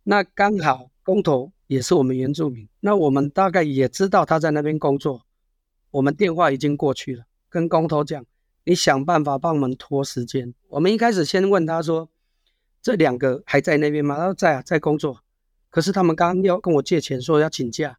[0.04, 5.24] 那刚好工头也是我们原住民，那我们大概也知道他在那边工作，
[5.90, 8.24] 我们电话已经过去了，跟工头讲，
[8.64, 10.52] 你想办法帮我们拖时间。
[10.68, 12.08] 我们一开始先问他说，
[12.82, 14.16] 这两个还在那边吗？
[14.16, 15.22] 他说在啊，在工作。
[15.70, 17.98] 可是他们刚要跟我借钱，说要请假，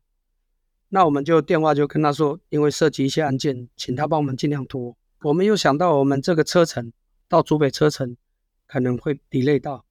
[0.89, 4.95] 那我们就电话就跟他说，因为涉及一些案件，请他帮我们尽量拖。
[5.23, 6.93] 我们又想到我们这个车程
[7.27, 8.15] 到竹北车程
[8.67, 9.85] 可能会 delay 到，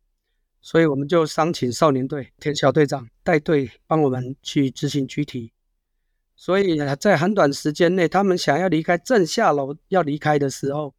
[0.61, 5.53] 所以我们就商请少年队田小队长带队帮我们去执行拘提。
[6.35, 10.95] 所以在很短时间内，他们想要离开，正下楼要离开的时候，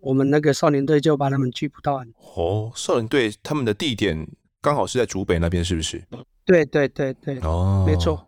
[0.00, 2.12] 我们那个少年队就把他们拘捕到案。
[2.34, 4.26] 哦，少年队他们的地点。
[4.60, 6.02] 刚好是在竹北那边，是不是？
[6.46, 8.26] 对对对对，哦，没错。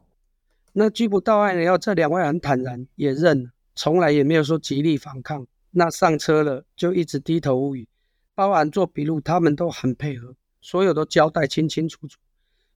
[0.75, 5.47] 那拘捕到案以后，这两位很坦然，也认，从来也没有说极力反抗。
[5.77, 7.87] 那上车了，就一直低头无语，
[8.35, 12.19] 包含做笔录，他们都很配合，所有都交代清清楚楚。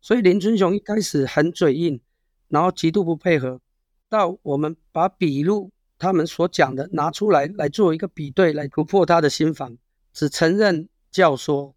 [0.00, 2.00] 所以林春雄一开始很嘴硬，
[2.48, 3.60] 然后极度不配合，
[4.08, 9.76] 到我们把笔录他们所讲的拿出来来做一个比对，来突破他的心防，
[10.12, 11.72] 只承认教唆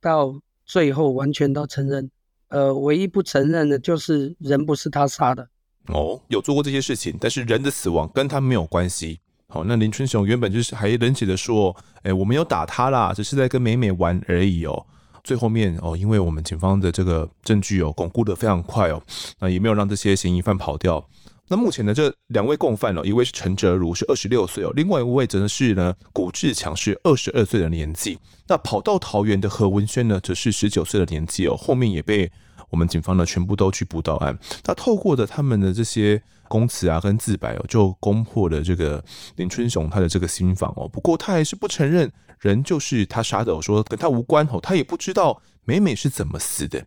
[0.00, 0.40] 到。
[0.68, 2.10] 最后完全都承认，
[2.48, 5.48] 呃，唯一不承认的就是人不是他杀的。
[5.86, 9.20] 哦，有做过这些事情，但是人的死亡跟他没有关系。
[9.48, 14.84] 好，那林春雄原本就是还冷血的说，哎，我没有打他啦，只是在跟美美玩而已哦。
[15.22, 19.02] 最后面哦，因为我们警方的这个证据哦，巩固得非常快哦，
[19.40, 21.04] 那也没有让这些嫌疑犯跑掉。
[21.48, 28.18] 那目前呢，这两位共犯哦，一位是陈哲如，是二十六岁哦，另外一位则是呢古志强，是二十二岁的年纪。
[28.48, 32.30] 那跑到桃园的何文轩呢，则是十九岁的年纪哦，后面也被
[32.68, 34.36] 我们警方呢全部都去捕到案。
[34.64, 39.02] 那透过的他们的这些公词啊跟自白哦，就攻破了这个
[39.36, 40.88] 林春雄他的这个心房哦。
[40.88, 46.84] 不过他还是不承认人就是他杀的，我说跟他无关哦，他也不知道美美是怎么死的。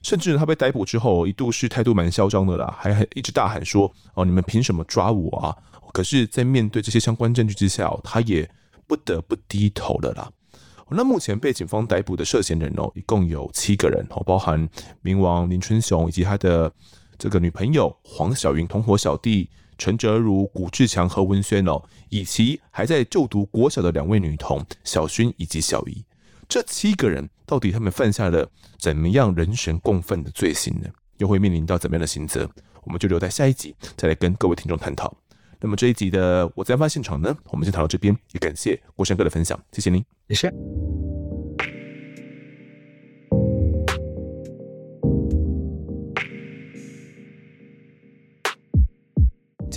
[0.00, 5.56] 甚至他被逮捕之后，一度是态度蛮嚣张的啦，还一直大喊说：“哦，你们凭什么抓我啊？”
[5.92, 8.48] 可是，在面对这些相关证据之下，他也
[8.86, 10.30] 不得不低头了啦。
[10.88, 14.68] 那目前被警方逮捕的涉嫌人哦，一共有七个人哦，包含
[15.02, 16.72] 冥王林春雄以及他的
[17.18, 26.04] 这个女朋友黄小云、同伙小弟陈哲如、古志强和文轩哦，以及还在就读国小的两位女童小薰以及小怡。
[26.48, 30.88] 这七个人到底他们犯下了怎么样人神共愤的罪行呢？
[31.18, 32.48] 又会面临到怎么样的刑责？
[32.84, 35.12] 我们就留在下一集再来跟各位听众探讨。
[35.60, 41.17] 那么这一集的我在案发现场呢，我们先谈到这边，也感谢郭山哥的分享，谢谢您，谢谢。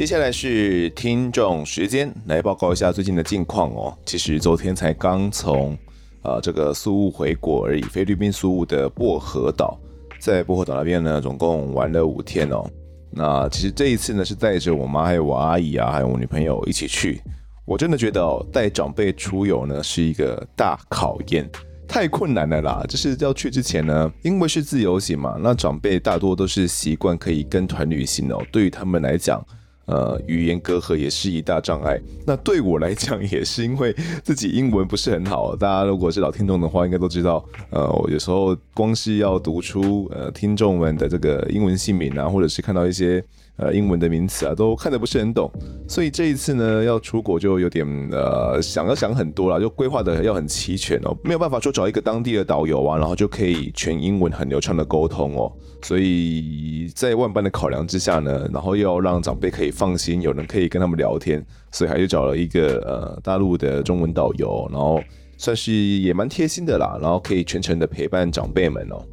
[0.01, 3.95] 接下来是听众时间，来报告一下最近的近况哦。
[4.03, 5.77] 其实昨天才刚从。
[6.23, 7.83] 啊，这个苏雾回国而已。
[7.83, 9.77] 菲律宾苏雾的薄荷岛，
[10.19, 12.67] 在薄荷岛那边呢，总共玩了五天哦。
[13.11, 17.21] 那其实这一次呢，是带着我妈还有我阿姨啊，还有我女朋友一起去。
[17.63, 21.47] 我真的觉得哦，带长辈出游呢是一个大考验，
[21.87, 22.83] 太困难了啦。
[22.89, 28.43] 就是要去之前呢，因为是自由行嘛，那长辈大多都是习惯可以跟团旅行哦。
[28.51, 29.45] 对于他们来讲，
[29.85, 31.99] 呃，语言隔阂也是一大障碍。
[32.25, 35.55] 那对我来讲也是，因为自己英文不是很好。
[35.55, 43.23] 大家如果是老听众的话，应该都知道，呃，我有时候光是要读出呃听众们的这个英文姓名啊，或者是看到一些
[43.57, 45.51] 呃英文的名词啊，都看得不是很懂。
[45.87, 55.51] 所以这一次呢，要出国就有点呃想要想很多了，就规划的要很齐全哦，没有办法说找一个当地的导游啊，然后就可以全英文很流畅的沟通哦。
[55.83, 65.01] 所以在万般的考量之下呢，然后又要让长辈可以放心，有人可以跟他们聊天，所以还是找了一个呃大陆的中文导游，然后
[65.37, 69.03] 算是也蛮贴心的啦，然后可以全程的陪伴长辈们哦。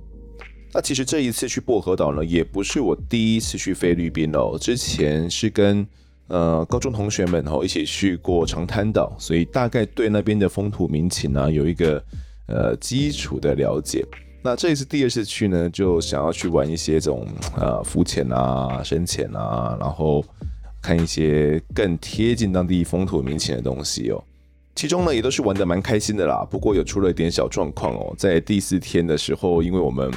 [0.72, 5.86] 那其实这一次去薄荷岛呢，也不是我第一次去菲律宾哦，之前是跟
[6.28, 12.02] 呃高中同学们哦一起去过长滩岛，所以大概对那边的风土民情呢有一个
[12.46, 14.04] 呃基础的了解。
[14.42, 17.26] 那这一次第二次去呢，就想要去玩一些这种
[17.56, 20.24] 呃浮潜啊、深潜啊，然后
[20.80, 24.22] 看一些更贴近当地风土民情的东西哦。
[24.78, 26.46] 其中呢，也都是玩得蛮开心的啦。
[26.48, 30.08] 不过有出了一点小状况哦，在第四天的时候，因为我们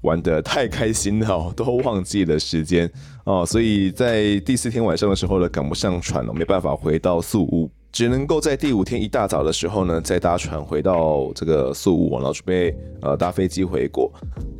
[0.00, 2.90] 玩得太开心了，都忘记了时间
[3.24, 7.70] 哦，所以在第四天晚上的时候呢，赶不上船了，没办法回到宿屋。
[7.92, 14.10] 只能够在第五天一大早的时候呢，再搭船回到这个宿屋，然后准备呃搭飞机回国。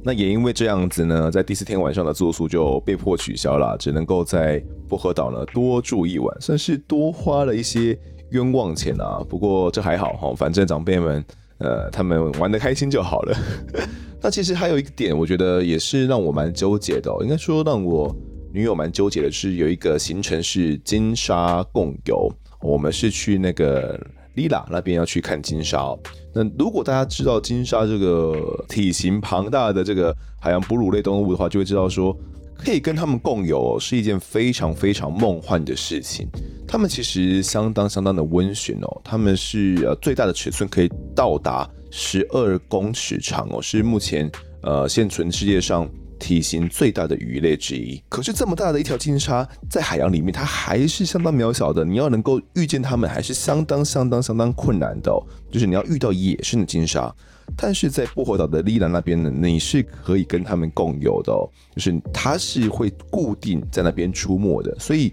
[0.02, 7.98] 那也因为这样子呢，在第四天晚上的住宿就被迫取消了，只能够在薄荷岛呢多住一晚，算是多花了一些
[8.36, 9.24] 冤枉钱啊。
[9.28, 11.24] 不过这还好哈，反正长辈们
[11.58, 13.36] 呃他们玩得开心就好了。
[14.22, 18.14] 那其实还有一个点，我觉得也是让我蛮纠结的哦，应该说让我
[18.52, 22.30] 女友蛮纠结的是，有一个行程是金沙共游。
[22.60, 24.00] 我们是去那个
[24.34, 25.94] 里拉那边要去看金沙。
[26.34, 32.16] 那如果大家知道金沙这个体型庞大的这个海洋哺乳类动物的话，就会知道说，
[32.56, 36.28] 可以跟他们共游是一件非常非常梦幻的事情。
[36.66, 44.30] 他们其实相当相当的温驯哦，他们是呃最大的尺寸可以到达十二公尺长哦，是目前
[44.62, 45.88] 呃现存世界上。
[46.18, 51.84] 体型最大的鱼类之一，可是这么大的一条金鲨在海洋里面，它还是相当渺小的。
[51.84, 55.20] 你要能够遇见它们，还是相当相当相当困难的哦。
[55.50, 57.14] 就是你要遇到野生的金鲨，
[57.56, 61.44] 但是在薄荷岛的利兰那边呢，你是可以跟他们共游的哦。
[61.74, 65.12] 就是它是会固定在那边出没的，所以。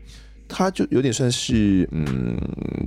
[0.55, 2.37] 它就有点算是嗯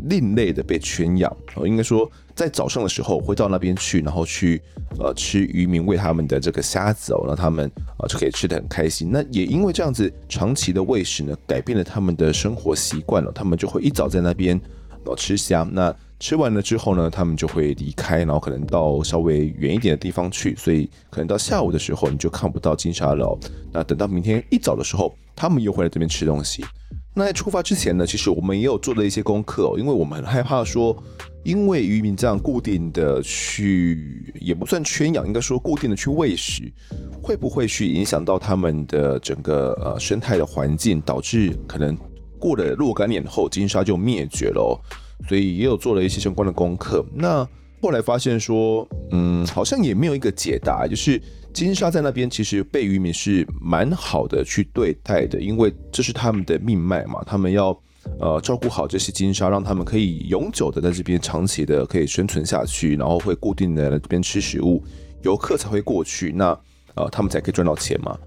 [0.09, 4.63] 另类的被圈养哦，应该说在早上的时候会到那边去，然后去
[5.01, 9.09] 呃吃渔民喂他们的这个虾子哦，那他们啊就可以吃得很开心。
[9.11, 14.61] 那也因为这样子长期的喂食呢，改变了他们的生活习惯了，他们就会一早在那边
[15.05, 23.39] 哦吃虾，那吃完了之后呢，他们就会离开，然后可能到稍微远一点的地方去，所以可能到下午的时候你就看不到金沙了。
[23.73, 26.65] 那等到明天一早的时候，他们又会来这边吃东西。
[27.15, 30.95] 那在出发之前呢，其实我们也有做了一些功课哦，因为我们很害怕说，
[31.45, 36.71] 因为渔民这样固定的去，也不算圈养，应该说固定的去喂食，
[37.23, 41.97] 会不会去影响到他们的整个呃生态的环境，导致可能
[42.39, 44.77] 过了若干年后金沙就灭绝了哦，
[45.29, 47.05] 所以也有做了一些相关的功课。
[47.15, 47.47] 那
[47.83, 51.21] 后来发现说，嗯，好像也没有一个解答，就是
[51.53, 57.79] 金沙在那边其实被渔民是蛮好的去对待的，因为这是他们的命脉嘛，他们要
[58.19, 64.83] 呃照顾好这些金沙，让他们可以永久的在这边长期的可以生存下去，然后会固定的在这边吃食物，
[65.23, 66.59] 游客才会过去，那
[66.95, 68.19] 呃他们才可以赚到钱嘛。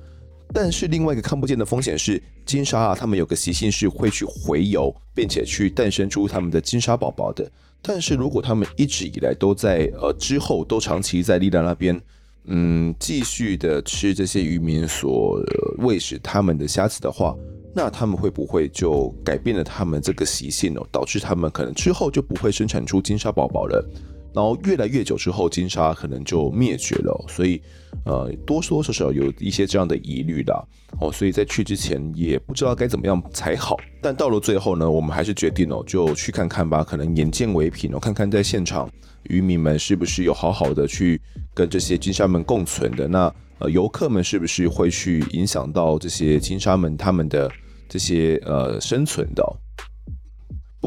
[0.53, 7.49] 但是另外一个看不见的风险是，金沙啊，他们有个习性是会去洄游，并且去诞生出他们的金沙宝宝的。
[7.81, 12.01] 但是如果他们一直以来都在呃之后都长期在利纳那边，
[12.45, 15.39] 嗯，继续的吃这些渔民所
[15.77, 17.35] 喂食他们的虾子的话，
[17.75, 23.87] 那他们会不会就改变了他们这个习性哦，导致他们可能之后就不会生产出金沙宝宝了？
[24.33, 27.61] 然后越来越久之后，金沙可能就灭绝了，所以
[28.05, 30.63] 呃多多少少有一些这样的疑虑啦。
[30.99, 33.77] 哦，所以在去之前也不知道该怎么样才好。
[34.01, 38.89] 但到了最后呢，我们还是决定哦，就去看看吧，可能眼见为凭哦，看看在现场
[39.23, 41.19] 渔民们是不是有好好的去
[41.53, 43.07] 跟这些金沙们共存的。
[43.07, 47.51] 那呃游客们是不是会去影响到这些金沙们他们的
[47.87, 49.43] 这些呃生存的？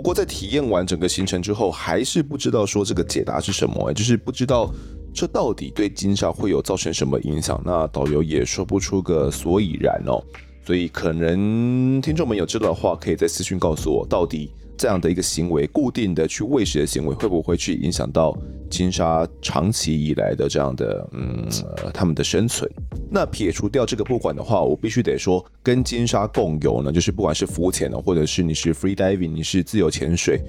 [0.03, 4.69] 不过在体验完整个行程之后，还是不知道说这个解答是什么，欸，就是不知道
[5.15, 7.63] 这到底对金沙会有造成什么影响。
[7.65, 10.21] 那导游也说不出个所以然哦，
[10.67, 14.51] 所以可能听众们有知道的话，可以在私信告诉我，到底。
[14.77, 18.37] 这样的一个行为，固定的去喂食的行为，会不会去影响到
[18.71, 21.47] 金沙长期以来的这样的嗯、
[21.85, 22.71] 呃、他们的生存？
[23.11, 30.41] 那撇除掉这个不管的话，我必须得说，跟金沙共游呢，就是不管是浮潜呢，或者是你是 free diving，你是自由潜水，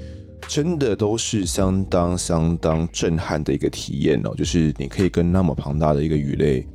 [0.47, 4.33] 真的都是相当相当震撼的一个体验哦。
[4.35, 6.65] 就是你可以跟那么庞大的一个鱼类。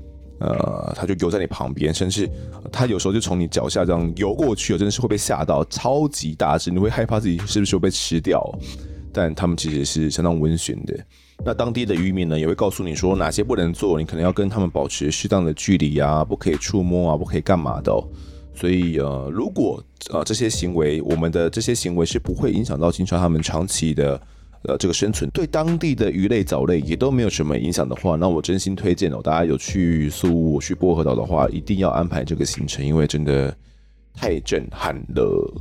[0.41, 2.28] 呃，他就游在你旁边，甚至
[2.70, 8.43] 他有时候就从你脚下这样游过去，真的是会被吓到，超级大只，你会害怕自己是不是会被吃掉。
[9.12, 10.95] 但他们其实是相当温驯的。
[11.45, 17.93] 那当地的渔民呢，也会告诉你说哪些不能做，你可能要跟他们保持适当的距离啊，不可以触摸啊，不可以干嘛的。
[18.55, 24.20] 所以呃，如果呃这些行为，我们的这些行为是不会影响到金沙他们长期的。
[24.69, 33.57] 呃，这个生存对当地的鱼类、藻类也都没有什么影响的话，那我真心推荐哦，大家有去宿雾、去薄荷岛的话，一定要安排这个行程，因为真的
[34.12, 35.55] 太震撼了。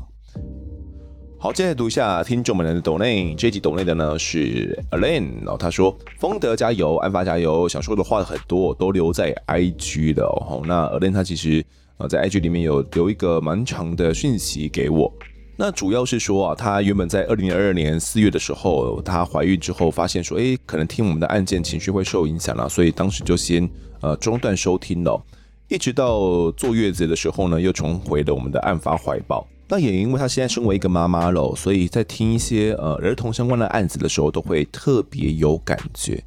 [1.39, 10.61] 好，接下来读一下听众们的抖内，这集抖内的呢是 Alan，然后他说：“丰德加油，案发加油。”想说的话很多，都留在 IG 的哦。
[10.67, 11.63] 那 Alan 他其实
[11.97, 15.13] 呃在 IG 里面有留一个蛮长的讯息给我。
[15.59, 23.67] 那主要是说啊，她原本在二零二二年四月的时候，她怀孕之后发现说，诶，可能听我们的案件情绪会受影响了，所以当时就先
[24.01, 25.19] 呃中断收听了，
[25.67, 29.47] 一直到坐月子的时候呢，又重回了我们的案发怀抱。
[29.67, 36.23] 那也因为她现在身为一个妈妈了，所以在听一些呃儿童相关的案子的时候，都会特别有感觉，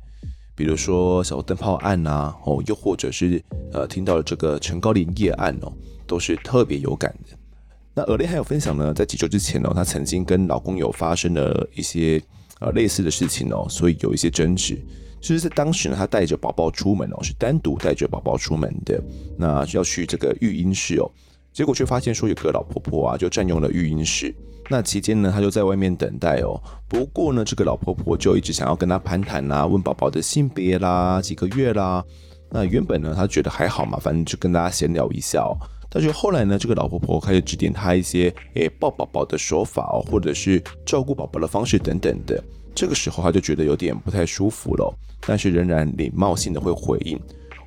[0.56, 3.40] 比如说小灯泡案啊，哦，又或者是
[3.72, 5.72] 呃听到了这个陈高林夜案哦，
[6.04, 7.36] 都是特别有感的。
[8.00, 12.18] 那尔雷还有分享呢，在几周之前呢，她曾经跟老公有发生了一些
[12.58, 14.78] 呃类似的事情哦，所以有一些争执。
[15.20, 18.98] 就是在当时呢，她带着宝宝出门哦，是单独带着宝宝出门的，
[19.36, 21.10] 那要去这个育婴室哦，
[21.52, 24.34] 结果却发现说有个老婆婆啊，就占用了育婴室。
[24.70, 26.58] 那期间呢，她就在外面等待哦。
[26.88, 32.02] 不过呢，这个老婆婆就一直想要跟她攀谈啊，问宝宝的性别啦，几个月啦。
[32.50, 35.52] 那原本呢，她觉得还好嘛，反正就跟大家闲聊一下哦。
[35.92, 42.42] 但是后来呢，这个老婆婆开始指点她一些诶抱宝宝的手法哦，或者是照顾宝宝的方式等等的。
[42.72, 44.94] 这个时候她就觉得有点不太舒服了，
[45.26, 47.18] 但是仍然礼貌性的会回应。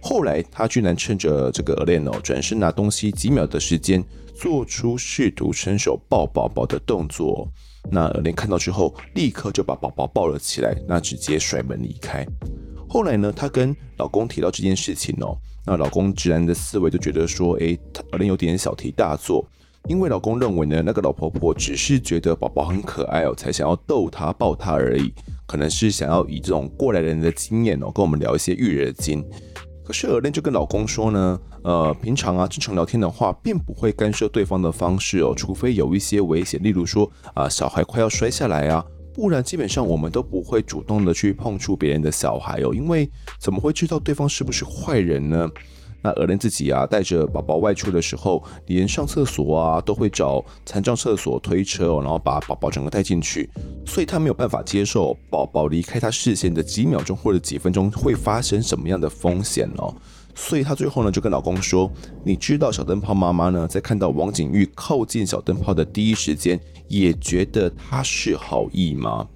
[0.02, 4.02] 后来她居然趁着这个 Alan 哦转身拿东西几秒的时间，
[4.34, 7.46] 做出试图伸手抱宝宝的动作。
[7.92, 12.26] 那 Alan 看到之后，立刻就把宝宝抱了起来，那直接甩门离开。
[12.88, 15.38] 后来呢，她跟老公提到这件事情哦。
[15.66, 19.48] 那老公直男的思维就觉得说，诶，他可能有点小题大做，
[19.88, 25.14] 因为老公认为呢，那个老婆婆只是觉得宝宝很可爱哦，才想要逗他抱他而已，
[25.46, 29.24] 可能是想要以这种过来人的经验哦，跟我们聊一些育儿经。
[29.86, 38.86] 可是尔莲就跟老公说呢，呃，平常啊正常聊天的话，并不会干涉对方的方式哦，除非有一些危险，例如说啊，小孩快要摔下来啊。
[39.14, 43.10] 不然，基本上我们都不会主动的去碰触别人的小孩哦，因为
[43.40, 45.48] 怎么会知道对方是不是坏人呢？
[46.06, 53.50] 那尔莲自己啊，带着宝宝外出的时候，连上厕所啊都会找残障厕所推车哦，然后把宝宝整个带进去，
[53.86, 59.96] 所以他没有办法接受宝宝离开他视线的几秒钟或者几分钟会发生什么样的风险哦。
[60.36, 61.92] 所以她最后呢就跟老公说
[62.24, 69.28] ：“你知道小灯泡妈妈呢，在看到王景玉靠近小灯泡的第一时间，也觉得他是好意吗？”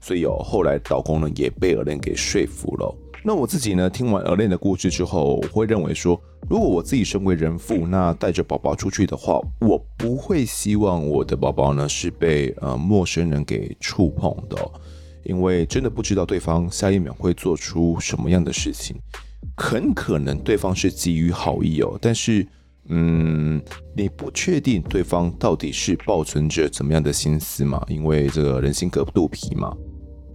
[0.00, 2.94] 所以哦，后来老公呢也被 Elaine 给说服了。
[3.24, 6.18] 那我自己呢，听完 Elaine 的故事之后，我会认为说，
[6.48, 14.56] 如果我自己身为人父，那带着宝宝出去的话，我不会希望我的宝宝呢是被呃陌生人给触碰的，
[15.24, 18.96] 因为真的不知道对方下一秒会做出什么样的事情，
[19.58, 22.46] 很可能对方是基于好意哦，但是
[22.90, 23.60] 嗯，
[23.94, 29.76] 你不确定对方到底是抱存着怎么样的心思嘛，因为这个人心隔肚皮嘛。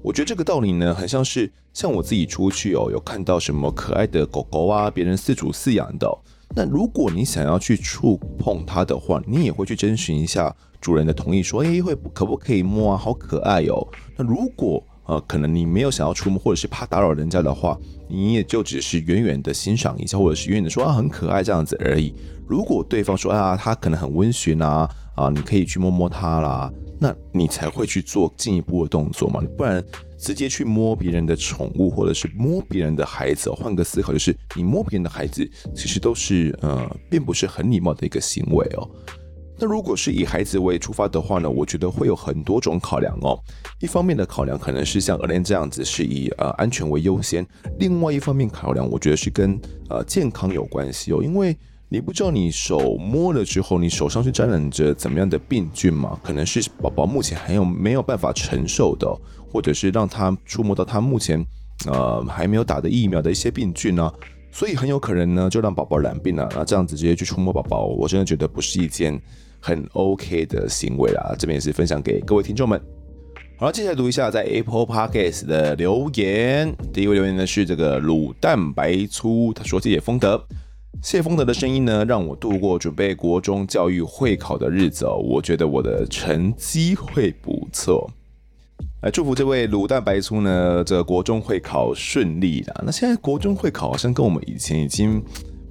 [0.03, 6.07] 我觉得这个道理呢，很像是像我自己出去哦，有看到什么可爱的狗狗啊，别人饲主饲养的，
[6.53, 12.97] 那如果你想要去触碰它的话，你也会去征询一下主人的同意，说，诶，会可不可以摸啊？
[12.97, 13.87] 好可爱哦。
[14.17, 17.77] 那如果呃，可能你没有想要触摸，或者是怕打扰人家的话，
[18.07, 22.13] 你也就只是远远的欣赏一下，或者是远远的说啊，很可爱这样子而已。
[22.47, 26.71] 如果对方说啊，他可能很温驯啊，啊，你可以去摸摸它啦。
[26.99, 29.41] 那你才会去做进一步的动作嘛？
[29.57, 29.83] 不然
[30.17, 38.89] 直接去摸别人的宠物，或者是摸别人的孩子，换个思考，就是你摸别人的孩子，其实都是呃，并不是很礼貌的一个行为哦。
[39.59, 43.37] 那如果是以孩子为出发的话呢，我觉得会有很多种考量哦。
[43.79, 47.43] 一方面的考量可能是像耳链这样子，是以呃安全为优先；
[47.79, 51.55] 另外一方面考量，我觉得是跟呃健康有关系哦，因为。
[51.89, 56.19] 你不知道你手摸了之后，你手上是沾染着怎么样的病菌嘛？
[56.23, 59.07] 可能是宝宝目前还有没有办法承受的，
[59.51, 61.45] 或者是让他触摸到他目前
[61.85, 64.11] 呃还没有打的疫苗的一些病菌呢？
[64.53, 66.47] 所以很有可能呢就让宝宝染病了。
[66.55, 69.19] 那这样子直接去触摸宝宝，我真的觉得不是一件
[69.59, 71.35] 很 OK 的行为啦。
[71.39, 72.79] 这边也是分享给各位听众们。
[73.57, 76.71] 好了，接下来读一下在 Apple Podcast 的留言。
[76.93, 80.41] 第一位留言呢是这个卤蛋白粗，他说谢谢丰德。
[81.01, 85.15] 谢丰德的声音呢，让我度过准备国中教育会考的日子哦。
[85.17, 88.09] 我觉得我的成绩会不错。
[89.03, 92.83] 来祝福这位卤蛋白粗呢，这国中会考顺利啦。
[92.85, 95.21] 那现在国中会考好像跟我们以前已经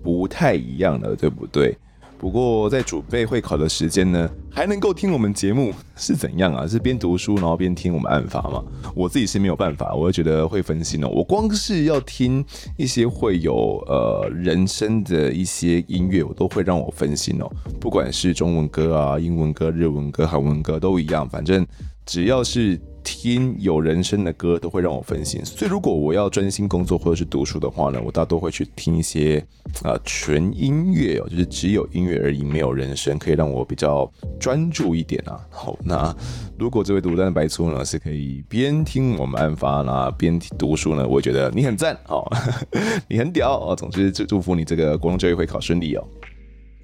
[0.03, 1.75] 不太一样了，对不对？
[2.19, 6.67] 不过在准备会考的时间呢，还能够听我们节目是怎样啊？
[6.67, 8.63] 是边读书然后边听我们案发吗？
[8.95, 11.09] 我自己是没有办法，我会觉得会分心哦。
[11.09, 12.45] 我光是要听
[12.77, 17.51] 一些会有呃人声的一些音乐，我都会让我分心哦。
[17.81, 21.67] 不管是中文歌啊、英文歌、日文歌、韩文歌都一样，反正
[22.05, 22.79] 只要是。
[23.05, 29.39] 听有人声的歌都会让我分心，所以如果我要专心工作或者是读书的话呢，我大多会去听一些
[29.83, 35.41] 啊、呃、纯音乐哦，就是只有音乐而已，没有人声，可以让我比较专注一点啊。
[35.51, 36.15] 好，那
[36.59, 42.25] 如果这位独单的白醋呢是可以边听我们案发啦边读书呢，我觉得你很赞哦，
[43.09, 43.77] 你很屌哦。
[43.77, 46.05] 总之祝祝福你这个国中教育会考顺利哦。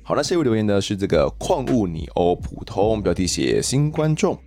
[0.02, 4.38] 好，那下一位留言呢是这个矿物你欧普通标题写新观众。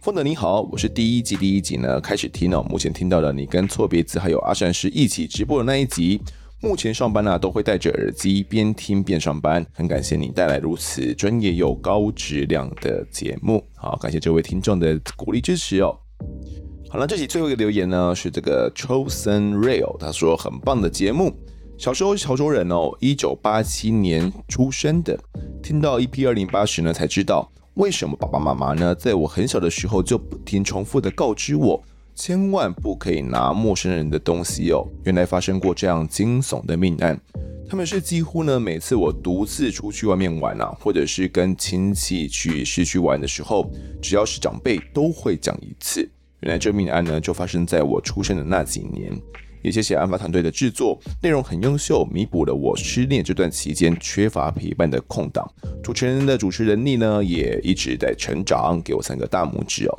[0.00, 6.20] 风德你好，我是第一季第一集呢开始听哦，目前听到了你跟错别字还有阿善师一起直播的那一集。
[6.60, 13.64] 目前上班呢、都会戴着耳机边听边上班，很感谢你带来如此专业又高质量的节目。
[13.74, 15.98] 好，感谢这位听众的鼓励支持哦。
[16.88, 21.36] 好了，这集最后一个留言呢是这个 Chosen Rail，他说很棒的节目。
[21.76, 25.18] 小时候是潮州人哦，一九八七年出生的，
[25.60, 27.50] 听到 EP 二零八时呢才知道。
[27.78, 31.80] 为什么爸爸妈妈呢，在我很小的时候就不停重复的告知我，
[32.12, 34.84] 千万不可以拿陌生人的东西哦？
[35.04, 37.16] 原来发生过这样惊悚的命案。
[37.70, 43.70] 他们是几乎呢，每次我独自出去外面玩啊，或者是跟亲戚去市区玩的时候，
[44.02, 46.00] 只要是长辈都会讲一次。
[46.40, 49.12] 原来这命案呢，就发生在我出生的那几年。
[49.62, 55.48] 也谢谢案发团队的制作，内容很优秀，弥补了我失恋这段期间缺乏陪伴的空档。
[55.82, 59.98] 主持人的主持能力呢，也一直在成长，给我三个大拇指哦。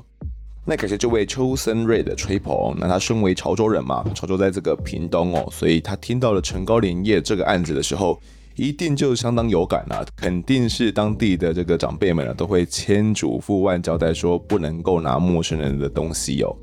[0.65, 8.21] 那感谢这位秋森瑞的吹捧，那他身为潮州人嘛，潮州在这个屏东哦，所以他听到了陈高连叶这个案子的时候，
[8.55, 16.55] 一定就相当有感啊，肯定是当地的这个长辈们啊，都会千嘱咐万交代说，不能够拿陌生人的东西哦。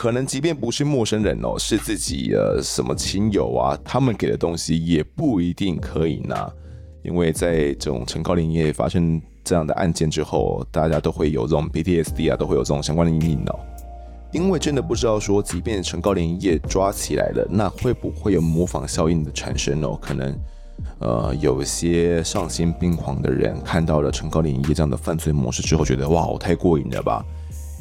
[0.00, 6.50] 可能即便不是陌生人哦，是自己呃什么亲友啊，他们给的东西也不一定可以拿，
[7.02, 13.60] 因为在这种陈高林业发生这样的案件之后，大家都会有这种 PTSD 啊，都会有这种相关的阴影哦。
[14.32, 19.98] 因为真的不知道说，即便陈高林业抓起来了，那会不会有模仿效应的产生哦？
[20.00, 20.34] 可能
[21.00, 27.22] 呃有些丧心病狂的人看到了陈高林业这样的犯罪模式之后，觉得哇，太过瘾了吧。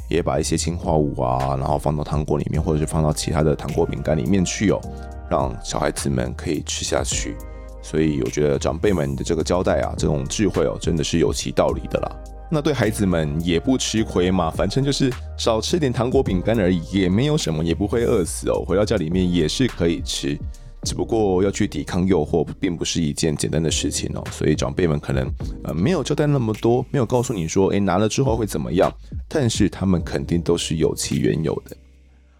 [0.09, 4.81] 也把一些氰化物啊，然后放到糖果里面，或者是放到其他的糖果饼干里面去哦，
[5.29, 7.37] 让小孩子们可以吃下去。
[7.81, 12.11] 所以我觉得长辈们的这个交代啊，这种智慧哦，真的是有其道理的啦。
[12.51, 18.65] 那对孩子们也不吃亏嘛，反正就是少吃点糖果饼干而已，也没有什么，也不会饿死哦。
[18.67, 20.35] 回到家里面也是可以吃，
[20.83, 24.23] 只不过要去抵抗诱惑，并不是一件简单的事情哦。
[24.31, 25.29] 所以长辈们可能
[25.63, 28.91] 呃没有交代那么多，没有告诉你说，诶，拿了之后会怎么样，
[29.27, 31.75] 但是他们肯定都是有其缘由的。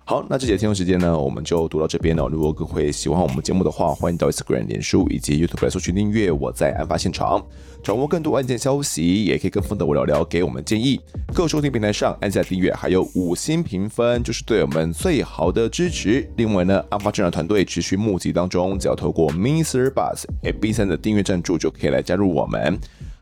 [0.10, 2.28] 好，那这节听众时间呢，我们就读到这边了。
[2.30, 6.32] 如果各位喜欢我们节目的话，欢迎到 Instagram、脸书以及 YouTube 来搜寻订阅。
[6.32, 7.46] 我在案发现场，
[7.84, 11.00] 掌握更多案件消息，也可以跟风的我聊聊，给我们建议。
[11.32, 16.28] 各收听平台上按下订阅，还有五星评分，就是对我们最好的支持。
[16.38, 19.92] 另外呢，案发现场团队持续募集当中，只要透过 Mr.
[19.92, 22.80] Bus AB3 的订阅赞助，就可以来加入我们。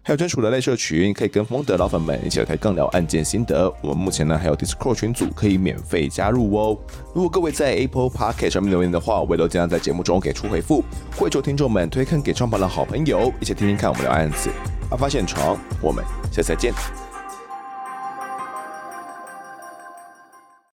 [0.08, 3.70] 还有专属的类社群，可以跟风的老粉们一起来更聊案件心得。
[3.82, 6.78] 我们目前呢还有 Discord 群组可以免费加入哦。
[7.14, 10.82] 如果各位在 Apple Podcast 上面留言的话，我也都尽量在节目中给出回复。
[11.18, 14.50] 会求听众们推坑给创办的好朋友，一起听听看我们聊案子。
[14.90, 16.02] 案发现场，我们
[16.32, 17.07] 下次再见。